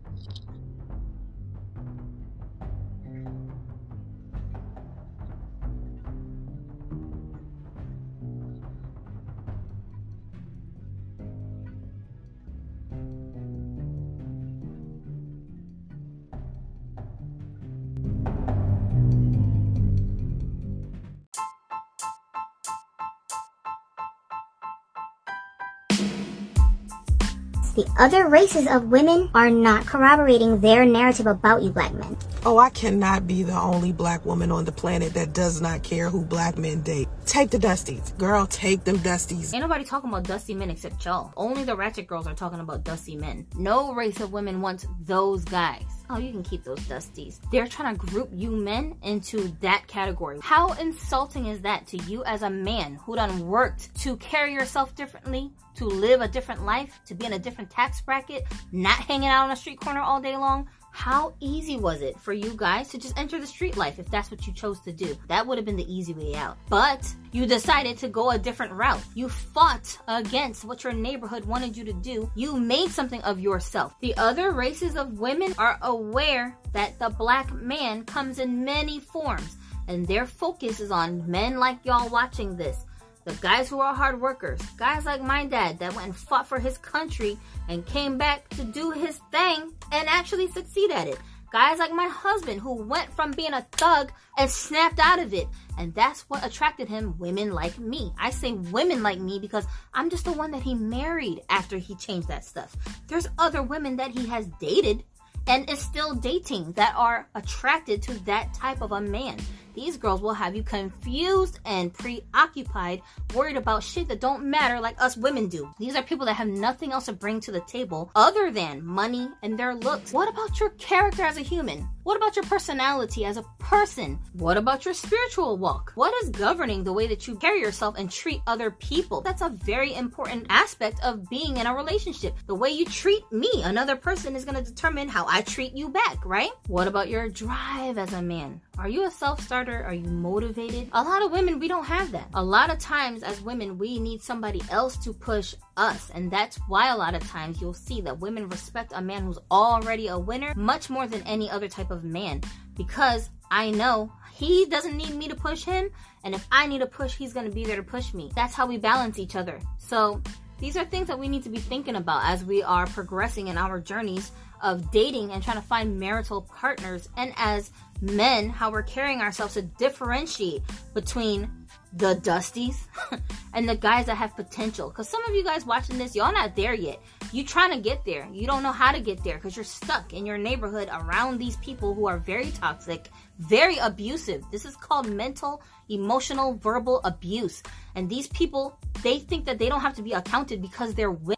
[28.00, 32.16] Other races of women are not corroborating their narrative about you black men.
[32.46, 36.08] Oh, I cannot be the only black woman on the planet that does not care
[36.08, 37.06] who black men date.
[37.26, 38.16] Take the dusties.
[38.16, 39.52] Girl, take them dusties.
[39.52, 41.34] Ain't nobody talking about dusty men except y'all.
[41.36, 43.46] Only the ratchet girls are talking about dusty men.
[43.56, 45.84] No race of women wants those guys.
[46.08, 47.40] Oh, you can keep those dusties.
[47.52, 50.38] They're trying to group you men into that category.
[50.42, 54.94] How insulting is that to you as a man who done worked to carry yourself
[54.94, 59.28] differently, to live a different life, to be in a different tax bracket, not hanging
[59.28, 60.68] out on a street corner all day long?
[60.92, 64.30] How easy was it for you guys to just enter the street life if that's
[64.30, 65.16] what you chose to do?
[65.28, 66.58] That would have been the easy way out.
[66.68, 69.02] But you decided to go a different route.
[69.14, 72.30] You fought against what your neighborhood wanted you to do.
[72.34, 73.94] You made something of yourself.
[74.00, 79.56] The other races of women are aware that the black man comes in many forms,
[79.88, 82.84] and their focus is on men like y'all watching this.
[83.24, 86.58] The guys who are hard workers, guys like my dad that went and fought for
[86.58, 87.36] his country
[87.68, 91.18] and came back to do his thing and actually succeed at it.
[91.52, 95.48] Guys like my husband who went from being a thug and snapped out of it.
[95.76, 98.12] And that's what attracted him, women like me.
[98.18, 101.96] I say women like me because I'm just the one that he married after he
[101.96, 102.76] changed that stuff.
[103.08, 105.02] There's other women that he has dated
[105.46, 109.36] and is still dating that are attracted to that type of a man.
[109.74, 113.02] These girls will have you confused and preoccupied,
[113.34, 115.72] worried about shit that don't matter like us women do.
[115.78, 119.28] These are people that have nothing else to bring to the table other than money
[119.42, 120.12] and their looks.
[120.12, 121.88] What about your character as a human?
[122.02, 124.18] What about your personality as a person?
[124.32, 125.92] What about your spiritual walk?
[125.94, 129.20] What is governing the way that you carry yourself and treat other people?
[129.20, 132.34] That's a very important aspect of being in a relationship.
[132.46, 135.90] The way you treat me, another person, is going to determine how I treat you
[135.90, 136.50] back, right?
[136.66, 138.60] What about your drive as a man?
[138.80, 139.84] Are you a self starter?
[139.84, 140.88] Are you motivated?
[140.92, 142.30] A lot of women, we don't have that.
[142.32, 146.10] A lot of times, as women, we need somebody else to push us.
[146.14, 149.38] And that's why a lot of times you'll see that women respect a man who's
[149.50, 152.40] already a winner much more than any other type of man.
[152.74, 155.90] Because I know he doesn't need me to push him.
[156.24, 158.32] And if I need a push, he's going to be there to push me.
[158.34, 159.60] That's how we balance each other.
[159.76, 160.22] So
[160.58, 163.58] these are things that we need to be thinking about as we are progressing in
[163.58, 164.32] our journeys
[164.62, 167.08] of dating and trying to find marital partners.
[167.16, 167.70] And as
[168.00, 170.62] men, how we're carrying ourselves to differentiate
[170.94, 171.50] between
[171.92, 172.76] the dusties
[173.54, 174.88] and the guys that have potential.
[174.88, 177.00] Because some of you guys watching this, y'all not there yet.
[177.32, 178.28] You trying to get there.
[178.32, 181.56] You don't know how to get there because you're stuck in your neighborhood around these
[181.56, 183.08] people who are very toxic,
[183.38, 184.44] very abusive.
[184.50, 187.62] This is called mental, emotional, verbal abuse.
[187.94, 191.36] And these people, they think that they don't have to be accounted because they're women.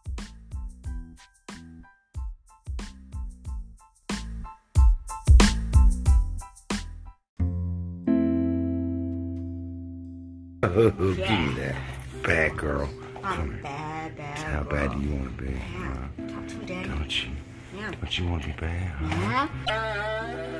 [10.65, 11.75] Oh, give me that.
[12.23, 12.89] Bad girl.
[13.25, 14.39] I'm bad, bad.
[14.39, 15.51] How bad do you want to be?
[15.51, 16.29] Yeah.
[16.29, 16.89] Talk to me, Daddy.
[16.89, 17.31] Don't you?
[17.77, 17.91] Yeah.
[17.91, 18.89] Don't you want to be bad?
[18.89, 19.49] huh?
[19.67, 20.53] Yeah.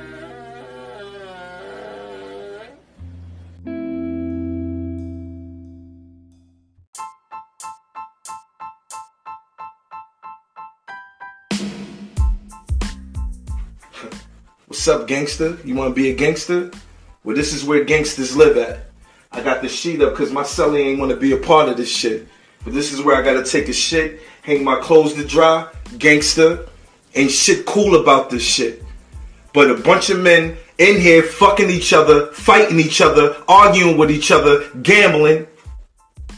[14.67, 15.57] What's up, gangster?
[15.63, 16.71] You want to be a gangster?
[17.23, 18.92] Well, this is where gangsters live at.
[19.33, 21.75] I got the sheet up because my celly ain't want to be a part of
[21.75, 22.27] this shit.
[22.63, 26.67] But this is where I gotta take a shit, hang my clothes to dry, gangster.
[27.15, 28.83] Ain't shit cool about this shit.
[29.53, 34.11] But a bunch of men in here fucking each other, fighting each other, arguing with
[34.11, 35.47] each other, gambling.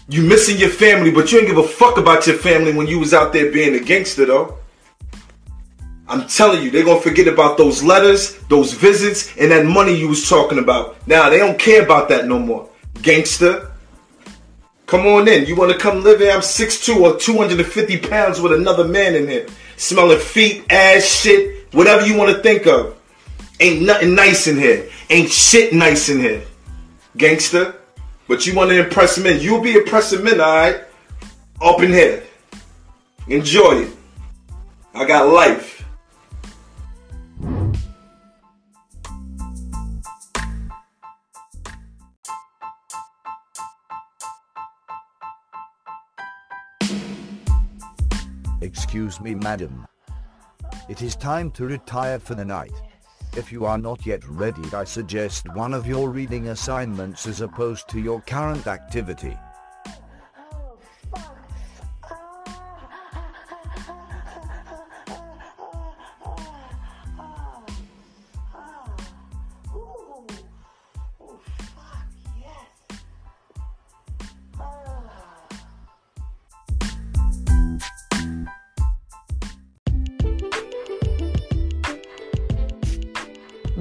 [0.08, 3.00] You missing your family, but you ain't give a fuck about your family when you
[3.00, 4.58] was out there being a gangster though.
[6.08, 10.08] I'm telling you, they're gonna forget about those letters, those visits, and that money you
[10.08, 10.96] was talking about.
[11.08, 12.70] Now they don't care about that no more.
[13.02, 13.72] Gangster.
[14.86, 15.46] Come on in.
[15.46, 16.32] You wanna come live here?
[16.32, 19.48] I'm 6'2 or 250 pounds with another man in here.
[19.78, 22.96] Smelling feet, ass, shit, whatever you wanna think of.
[23.60, 24.90] Ain't nothing nice in here.
[25.10, 26.44] Ain't shit nice in here.
[27.18, 27.76] Gangster.
[28.28, 29.40] But you wanna impress men.
[29.40, 30.82] You'll be impressing men, alright?
[31.62, 32.24] Up in here.
[33.28, 33.90] Enjoy it.
[34.94, 35.75] I got life.
[48.96, 49.86] Excuse me, madam.
[50.88, 52.72] It is time to retire for the night.
[53.36, 57.90] If you are not yet ready, I suggest one of your reading assignments as opposed
[57.90, 59.38] to your current activity.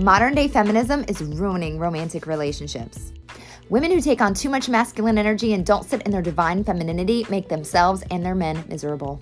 [0.05, 3.15] Modern day feminism is ruining romantic relationships.
[3.71, 7.25] Women who take on too much masculine energy and don't sit in their divine femininity
[7.31, 9.19] make themselves and their men miserable.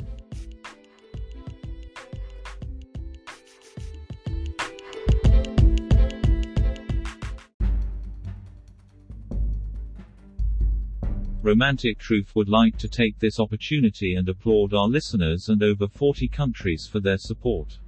[11.43, 16.27] Romantic Truth would like to take this opportunity and applaud our listeners and over 40
[16.27, 17.79] countries for their support.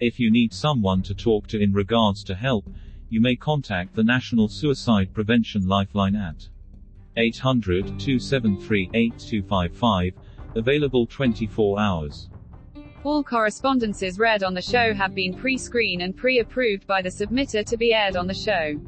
[0.00, 2.64] If you need someone to talk to in regards to help,
[3.10, 6.48] you may contact the National Suicide Prevention Lifeline at
[7.18, 10.14] 800 273 8255,
[10.54, 12.30] available 24 hours.
[13.04, 17.10] All correspondences read on the show have been pre screened and pre approved by the
[17.10, 18.80] submitter to be aired on the show.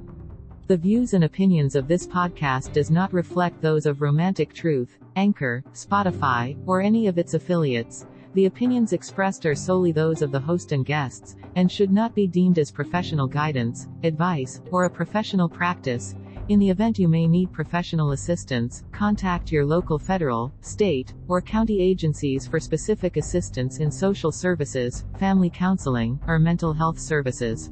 [0.69, 5.63] The views and opinions of this podcast does not reflect those of Romantic Truth, Anchor,
[5.75, 8.07] Spotify, or any of its affiliates.
[8.35, 12.27] The opinions expressed are solely those of the host and guests, and should not be
[12.27, 16.15] deemed as professional guidance, advice, or a professional practice.
[16.49, 21.83] In the event you may need professional assistance, contact your local federal, state, or county
[21.83, 27.71] agencies for specific assistance in social services, family counseling, or mental health services.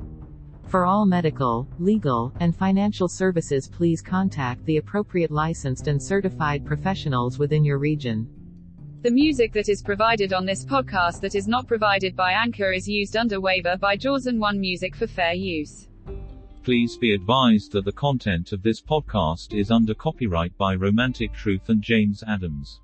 [0.66, 7.38] For all medical, legal, and financial services please contact the appropriate licensed and certified professionals
[7.38, 8.28] within your region.
[9.02, 12.86] The music that is provided on this podcast that is not provided by Anchor is
[12.86, 15.88] used under waiver by Jaws and One Music for fair use.
[16.64, 21.70] Please be advised that the content of this podcast is under copyright by Romantic Truth
[21.70, 22.80] and James Adams.